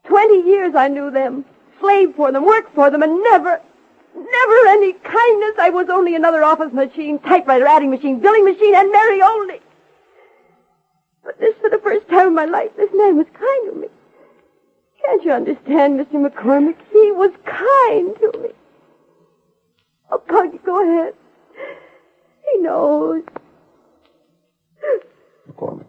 Twenty 0.07 0.49
years 0.49 0.75
I 0.75 0.89
knew 0.89 1.11
them, 1.11 1.45
slaved 1.81 2.15
for 2.17 2.31
them, 2.31 2.45
worked 2.45 2.75
for 2.75 2.91
them, 2.91 3.03
and 3.03 3.23
never, 3.23 3.61
never 4.15 4.69
any 4.69 4.93
kindness. 4.93 5.55
I 5.59 5.71
was 5.71 5.89
only 5.91 6.15
another 6.15 6.43
office 6.43 6.73
machine, 6.73 7.19
typewriter, 7.19 7.67
adding 7.67 7.91
machine, 7.91 8.21
billing 8.21 8.45
machine, 8.45 8.75
and 8.75 8.91
Mary 8.91 9.23
Olney. 9.23 9.61
But 11.25 11.39
this, 11.41 11.55
for 11.61 11.71
the 11.71 11.79
first 11.79 12.09
time 12.09 12.29
in 12.29 12.35
my 12.35 12.45
life, 12.45 12.71
this 12.77 12.91
man 12.95 13.17
was 13.17 13.27
kind 13.33 13.73
to 13.73 13.81
me. 13.81 13.89
Can't 15.05 15.25
you 15.25 15.33
understand, 15.33 15.99
Mr. 15.99 16.15
McCormick? 16.15 16.77
He 16.93 17.13
was 17.13 17.31
kind 17.45 18.15
to 18.21 18.39
me. 18.41 18.49
Oh, 20.11 20.19
Puggy, 20.19 20.59
go 20.65 20.83
ahead. 20.83 21.15
He 22.53 22.61
knows. 22.61 23.23
McCormick. 25.51 25.87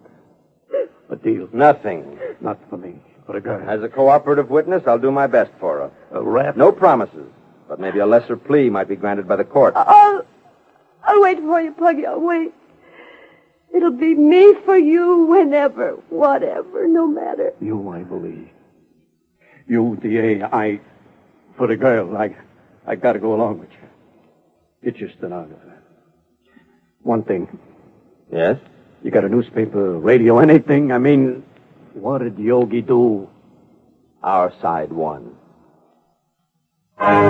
A 1.09 1.15
deal. 1.15 1.47
Nothing. 1.53 2.17
Not 2.41 2.59
for 2.69 2.77
me. 2.77 2.95
For 3.25 3.37
a 3.37 3.41
guy. 3.41 3.61
As 3.67 3.83
a 3.83 3.89
cooperative 3.89 4.49
witness, 4.49 4.83
I'll 4.87 4.99
do 4.99 5.11
my 5.11 5.27
best 5.27 5.51
for 5.59 5.77
her. 5.79 5.91
A 6.11 6.21
rap? 6.21 6.57
No 6.57 6.71
promises, 6.71 7.27
but 7.67 7.79
maybe 7.79 7.99
a 7.99 8.05
lesser 8.05 8.37
plea 8.37 8.69
might 8.69 8.87
be 8.87 8.95
granted 8.95 9.27
by 9.27 9.35
the 9.35 9.43
court. 9.43 9.73
I'll, 9.75 10.25
I'll 11.03 11.21
wait 11.21 11.39
for 11.39 11.61
you, 11.61 11.71
Puggy. 11.71 12.05
I'll 12.05 12.19
wait. 12.19 12.53
It'll 13.73 13.91
be 13.91 14.15
me 14.15 14.55
for 14.63 14.77
you 14.77 15.25
whenever, 15.25 15.91
whatever, 16.09 16.87
no 16.87 17.07
matter. 17.07 17.53
You, 17.59 17.89
I 17.89 18.03
believe. 18.03 18.49
You, 19.67 19.97
DA, 20.01 20.43
I, 20.43 20.79
for 21.57 21.67
the 21.67 21.75
girl, 21.75 22.15
I, 22.15 22.35
I 22.85 22.95
gotta 22.95 23.19
go 23.19 23.33
along 23.33 23.59
with 23.59 23.69
you. 23.71 24.91
Get 24.91 24.99
your 24.99 25.09
stenographer. 25.17 25.81
One 27.01 27.23
thing. 27.23 27.59
Yes? 28.31 28.57
You 29.03 29.11
got 29.11 29.25
a 29.25 29.29
newspaper, 29.29 29.97
radio, 29.97 30.39
anything? 30.39 30.91
I 30.91 30.97
mean, 30.97 31.43
what 31.93 32.19
did 32.19 32.37
Yogi 32.39 32.81
do? 32.81 33.29
Our 34.23 34.53
side 34.61 34.91
won. 34.91 35.35
The 36.97 37.25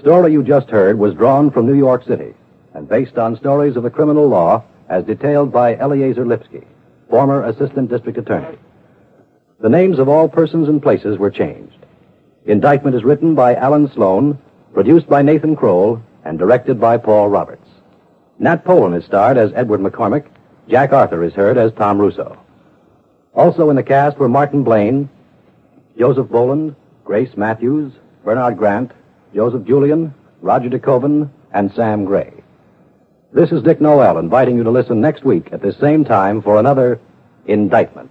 story 0.00 0.32
you 0.32 0.44
just 0.44 0.70
heard 0.70 0.98
was 0.98 1.14
drawn 1.14 1.50
from 1.50 1.66
New 1.66 1.74
York 1.74 2.04
City 2.04 2.34
and 2.74 2.88
based 2.88 3.18
on 3.18 3.36
stories 3.36 3.76
of 3.76 3.82
the 3.82 3.90
criminal 3.90 4.28
law 4.28 4.62
as 4.88 5.04
detailed 5.04 5.50
by 5.52 5.76
Eleazar 5.76 6.24
Lipsky, 6.24 6.64
former 7.10 7.42
Assistant 7.44 7.90
District 7.90 8.18
Attorney. 8.18 8.56
The 9.60 9.68
names 9.68 9.98
of 9.98 10.08
all 10.08 10.28
persons 10.28 10.68
and 10.68 10.80
places 10.80 11.18
were 11.18 11.30
changed. 11.30 11.78
Indictment 12.44 12.94
is 12.94 13.02
written 13.02 13.34
by 13.34 13.56
Alan 13.56 13.90
Sloan, 13.92 14.38
produced 14.72 15.08
by 15.08 15.22
Nathan 15.22 15.56
Kroll, 15.56 16.00
and 16.24 16.38
directed 16.38 16.80
by 16.80 16.98
Paul 16.98 17.28
Roberts. 17.30 17.66
Nat 18.38 18.64
Polen 18.64 18.92
is 18.92 19.04
starred 19.04 19.38
as 19.38 19.50
Edward 19.54 19.80
McCormick. 19.80 20.26
Jack 20.68 20.92
Arthur 20.92 21.22
is 21.22 21.32
heard 21.32 21.58
as 21.58 21.72
Tom 21.74 21.98
Russo. 21.98 22.38
Also 23.34 23.70
in 23.70 23.76
the 23.76 23.82
cast 23.82 24.18
were 24.18 24.28
Martin 24.28 24.64
Blaine, 24.64 25.08
Joseph 25.98 26.28
Boland, 26.28 26.74
Grace 27.04 27.36
Matthews, 27.36 27.92
Bernard 28.24 28.58
Grant, 28.58 28.90
Joseph 29.34 29.64
Julian, 29.64 30.12
Roger 30.40 30.68
DeKoven, 30.68 31.30
and 31.52 31.72
Sam 31.74 32.04
Gray. 32.04 32.32
This 33.32 33.52
is 33.52 33.62
Dick 33.62 33.80
Noel 33.80 34.18
inviting 34.18 34.56
you 34.56 34.64
to 34.64 34.70
listen 34.70 35.00
next 35.00 35.24
week 35.24 35.52
at 35.52 35.62
this 35.62 35.76
same 35.78 36.04
time 36.04 36.42
for 36.42 36.58
another 36.58 37.00
Indictment. 37.46 38.10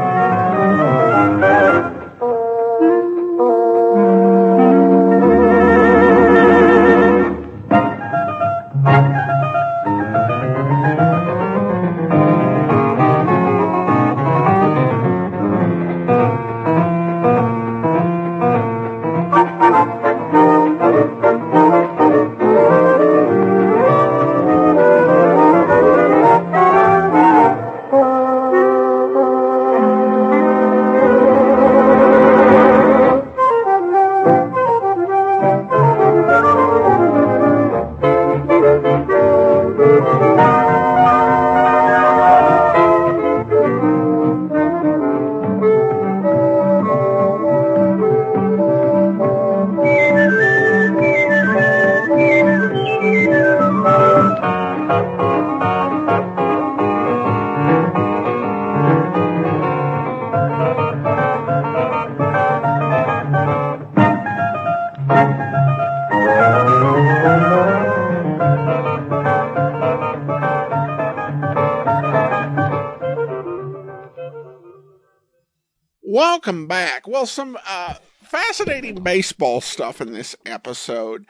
Welcome 76.51 76.67
back. 76.67 77.07
Well, 77.07 77.25
some 77.25 77.57
uh, 77.65 77.93
fascinating 78.23 78.95
baseball 78.95 79.61
stuff 79.61 80.01
in 80.01 80.11
this 80.11 80.35
episode. 80.45 81.25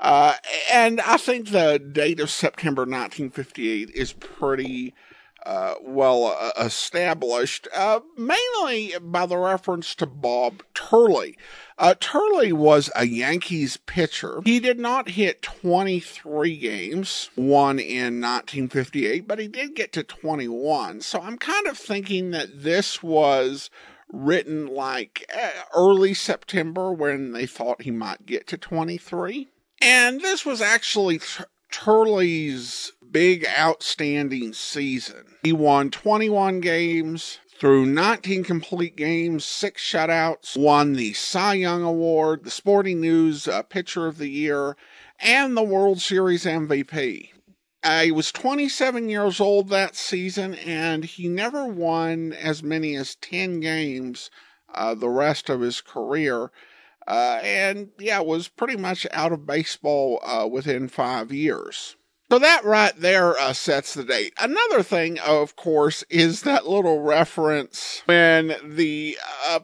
Uh, 0.00 0.36
and 0.72 0.98
I 1.02 1.18
think 1.18 1.50
the 1.50 1.78
date 1.78 2.18
of 2.20 2.30
September 2.30 2.84
1958 2.84 3.90
is 3.90 4.14
pretty 4.14 4.94
uh, 5.44 5.74
well 5.82 6.24
uh, 6.24 6.52
established, 6.58 7.68
uh, 7.76 8.00
mainly 8.16 8.94
by 8.98 9.26
the 9.26 9.36
reference 9.36 9.94
to 9.96 10.06
Bob 10.06 10.62
Turley. 10.72 11.36
Uh, 11.76 11.94
Turley 12.00 12.54
was 12.54 12.90
a 12.96 13.06
Yankees 13.06 13.76
pitcher. 13.76 14.40
He 14.42 14.58
did 14.58 14.80
not 14.80 15.10
hit 15.10 15.42
23 15.42 16.56
games, 16.56 17.28
one 17.34 17.78
in 17.78 18.22
1958, 18.22 19.28
but 19.28 19.38
he 19.38 19.48
did 19.48 19.74
get 19.74 19.92
to 19.92 20.02
21. 20.02 21.02
So 21.02 21.20
I'm 21.20 21.36
kind 21.36 21.66
of 21.66 21.76
thinking 21.76 22.30
that 22.30 22.62
this 22.62 23.02
was 23.02 23.68
written 24.12 24.66
like 24.66 25.28
uh, 25.34 25.50
early 25.74 26.14
September 26.14 26.92
when 26.92 27.32
they 27.32 27.46
thought 27.46 27.82
he 27.82 27.90
might 27.90 28.26
get 28.26 28.46
to 28.48 28.58
23. 28.58 29.48
And 29.80 30.20
this 30.20 30.46
was 30.46 30.60
actually 30.60 31.20
Turley's 31.72 32.92
big 33.10 33.46
outstanding 33.58 34.52
season. 34.52 35.36
He 35.42 35.52
won 35.52 35.90
21 35.90 36.60
games 36.60 37.38
through 37.58 37.86
19 37.86 38.44
complete 38.44 38.96
games, 38.96 39.44
six 39.44 39.82
shutouts, 39.82 40.56
won 40.56 40.94
the 40.94 41.12
Cy 41.12 41.54
Young 41.54 41.82
Award, 41.82 42.44
the 42.44 42.50
Sporting 42.50 43.00
News 43.00 43.46
uh, 43.46 43.62
Pitcher 43.62 44.06
of 44.06 44.18
the 44.18 44.28
Year, 44.28 44.76
and 45.20 45.56
the 45.56 45.62
World 45.62 46.00
Series 46.00 46.44
MVP. 46.44 47.30
He 47.84 48.12
was 48.12 48.32
27 48.32 49.08
years 49.08 49.40
old 49.40 49.68
that 49.68 49.96
season, 49.96 50.54
and 50.54 51.04
he 51.04 51.28
never 51.28 51.66
won 51.66 52.32
as 52.32 52.62
many 52.62 52.94
as 52.96 53.16
10 53.16 53.60
games 53.60 54.30
uh, 54.74 54.94
the 54.94 55.08
rest 55.08 55.48
of 55.48 55.60
his 55.60 55.80
career. 55.80 56.50
Uh, 57.06 57.40
and 57.42 57.90
yeah, 57.98 58.20
was 58.20 58.48
pretty 58.48 58.76
much 58.76 59.06
out 59.12 59.32
of 59.32 59.46
baseball 59.46 60.20
uh, 60.22 60.46
within 60.46 60.88
five 60.88 61.32
years. 61.32 61.96
So 62.30 62.38
that 62.38 62.64
right 62.64 62.94
there 62.96 63.38
uh, 63.38 63.52
sets 63.52 63.92
the 63.92 64.04
date. 64.04 64.32
Another 64.40 64.82
thing, 64.82 65.18
of 65.18 65.56
course, 65.56 66.02
is 66.08 66.42
that 66.42 66.66
little 66.66 67.02
reference 67.02 68.02
when 68.06 68.54
the 68.64 69.18
uh, 69.48 69.60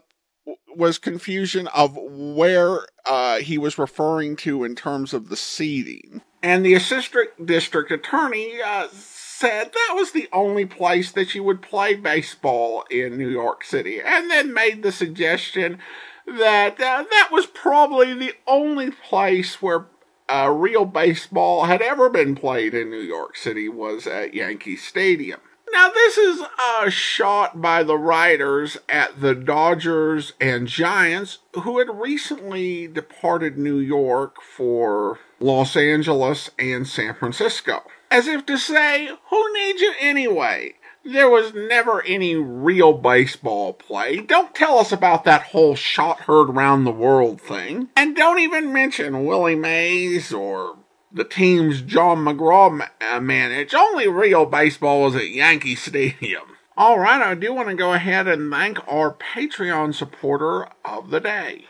was 0.77 0.99
confusion 0.99 1.67
of 1.69 1.97
where 1.97 2.81
uh, 3.07 3.39
he 3.39 3.57
was 3.57 3.79
referring 3.79 4.37
to 4.37 4.65
in 4.65 4.75
terms 4.75 5.15
of 5.15 5.29
the 5.29 5.37
seating. 5.37 6.21
And 6.43 6.65
the 6.65 6.75
assistant 6.75 7.47
district 7.47 7.91
attorney 7.91 8.61
uh, 8.65 8.89
said 8.93 9.73
that 9.73 9.93
was 9.95 10.13
the 10.13 10.29
only 10.33 10.67
place 10.67 11.11
that 11.13 11.35
you 11.35 11.43
would 11.43 11.63
play 11.63 11.95
baseball 11.95 12.85
in 12.91 13.19
New 13.19 13.29
York 13.29 13.65
City, 13.65 14.01
and 14.01 14.31
then 14.31 14.55
made 14.55 14.83
the 14.83 14.93
suggestion 14.93 15.79
that 16.27 16.81
uh, 16.81 17.05
that 17.11 17.29
was 17.33 17.47
probably 17.47 18.15
the 18.15 18.35
only 18.47 18.91
place 18.91 19.63
where 19.63 19.87
uh, 20.29 20.53
real 20.55 20.85
baseball 20.85 21.65
had 21.65 21.81
ever 21.81 22.11
been 22.11 22.35
played 22.35 22.75
in 22.75 22.91
New 22.91 23.01
York 23.01 23.37
City 23.37 23.69
was 23.69 24.07
at 24.07 24.35
Yankee 24.35 24.77
Stadium. 24.77 25.41
Now, 25.73 25.91
this 25.91 26.19
is 26.19 26.43
a 26.83 26.91
shot 26.91 27.61
by 27.61 27.83
the 27.83 27.99
writers 27.99 28.79
at 28.89 29.21
the 29.21 29.35
Dodgers 29.35 30.33
and 30.41 30.67
Giants, 30.67 31.39
who 31.55 31.79
had 31.79 32.01
recently 32.01 32.87
departed 32.87 33.59
New 33.59 33.79
York 33.79 34.43
for 34.43 35.19
Los 35.41 35.77
Angeles 35.77 36.51
and 36.59 36.87
San 36.87 37.15
Francisco. 37.15 37.83
As 38.11 38.27
if 38.27 38.47
to 38.47 38.57
say, 38.57 39.11
who 39.31 39.53
needs 39.53 39.81
you 39.81 39.93
anyway? 40.01 40.75
There 41.05 41.29
was 41.31 41.55
never 41.55 42.03
any 42.03 42.35
real 42.35 42.93
baseball 42.93 43.73
play. 43.73 44.17
Don't 44.17 44.55
tell 44.55 44.79
us 44.79 44.93
about 44.93 45.25
that 45.25 45.43
whole 45.43 45.75
shot 45.75 46.21
heard 46.23 46.47
round 46.47 46.87
the 46.87 46.91
world 46.91 47.41
thing. 47.41 47.89
And 47.97 48.17
don't 48.17 48.41
even 48.41 48.73
mention 48.73 49.25
Willie 49.25 49.55
Mays 49.55 50.33
or 50.33 50.78
the 51.13 51.25
teams 51.25 51.83
John 51.83 52.19
McGraw 52.19 52.89
uh, 53.01 53.21
managed. 53.21 53.75
Only 53.75 54.09
real 54.09 54.47
baseball 54.47 55.03
was 55.03 55.17
at 55.17 55.31
Yankee 55.31 55.75
Stadium. 55.75 56.43
All 56.77 56.99
right, 56.99 57.21
I 57.21 57.35
do 57.35 57.53
want 57.53 57.69
to 57.69 57.75
go 57.75 57.93
ahead 57.93 58.29
and 58.29 58.53
thank 58.53 58.79
our 58.87 59.13
Patreon 59.13 59.95
supporter 59.95 60.69
of 60.85 61.11
the 61.11 61.21
day. 61.21 61.65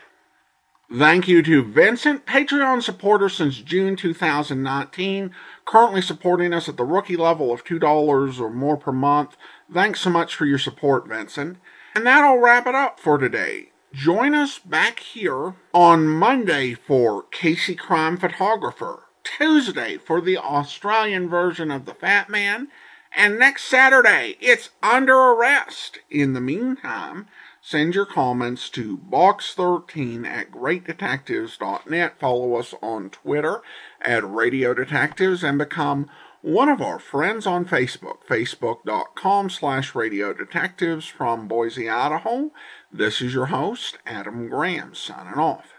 Thank 0.91 1.27
you 1.27 1.43
to 1.43 1.63
Vincent, 1.63 2.25
Patreon 2.25 2.81
supporter 2.81 3.29
since 3.29 3.61
June 3.61 3.95
2019, 3.95 5.31
currently 5.65 6.01
supporting 6.01 6.51
us 6.51 6.67
at 6.67 6.77
the 6.77 6.85
rookie 6.85 7.15
level 7.15 7.51
of 7.51 7.63
$2 7.63 8.39
or 8.39 8.49
more 8.49 8.77
per 8.77 8.91
month. 8.91 9.37
Thanks 9.71 10.01
so 10.01 10.09
much 10.09 10.35
for 10.35 10.45
your 10.45 10.57
support, 10.57 11.07
Vincent. 11.07 11.57
And 11.95 12.07
that'll 12.07 12.39
wrap 12.39 12.65
it 12.65 12.73
up 12.73 12.99
for 12.99 13.19
today. 13.19 13.71
Join 13.93 14.33
us 14.35 14.59
back 14.59 14.99
here 14.99 15.55
on 15.73 16.07
Monday 16.07 16.73
for 16.75 17.23
Casey 17.31 17.75
Crime 17.75 18.17
Photographer. 18.17 19.08
Tuesday 19.39 19.97
for 19.97 20.19
the 20.19 20.37
Australian 20.37 21.29
version 21.29 21.71
of 21.71 21.85
The 21.85 21.93
Fat 21.93 22.29
Man, 22.29 22.67
and 23.15 23.39
next 23.39 23.63
Saturday 23.63 24.35
it's 24.41 24.69
Under 24.83 25.15
Arrest. 25.15 25.99
In 26.09 26.33
the 26.33 26.41
meantime, 26.41 27.27
Send 27.61 27.93
your 27.93 28.05
comments 28.05 28.69
to 28.69 28.97
box13 28.97 30.25
at 30.25 30.49
greatdetectives.net. 30.49 32.19
Follow 32.19 32.55
us 32.55 32.73
on 32.81 33.09
Twitter 33.09 33.61
at 34.01 34.27
Radio 34.27 34.73
Detectives 34.73 35.43
and 35.43 35.57
become 35.57 36.09
one 36.41 36.69
of 36.69 36.81
our 36.81 36.99
friends 36.99 37.45
on 37.45 37.65
Facebook, 37.65 38.19
facebook.com 38.27 39.49
slash 39.49 39.93
radio 39.93 40.33
detectives 40.33 41.05
from 41.05 41.49
Boise, 41.49 41.89
Idaho. 41.89 42.51
This 42.91 43.21
is 43.21 43.33
your 43.33 43.47
host, 43.47 43.97
Adam 44.05 44.47
Graham, 44.47 44.95
signing 44.95 45.33
off. 45.33 45.78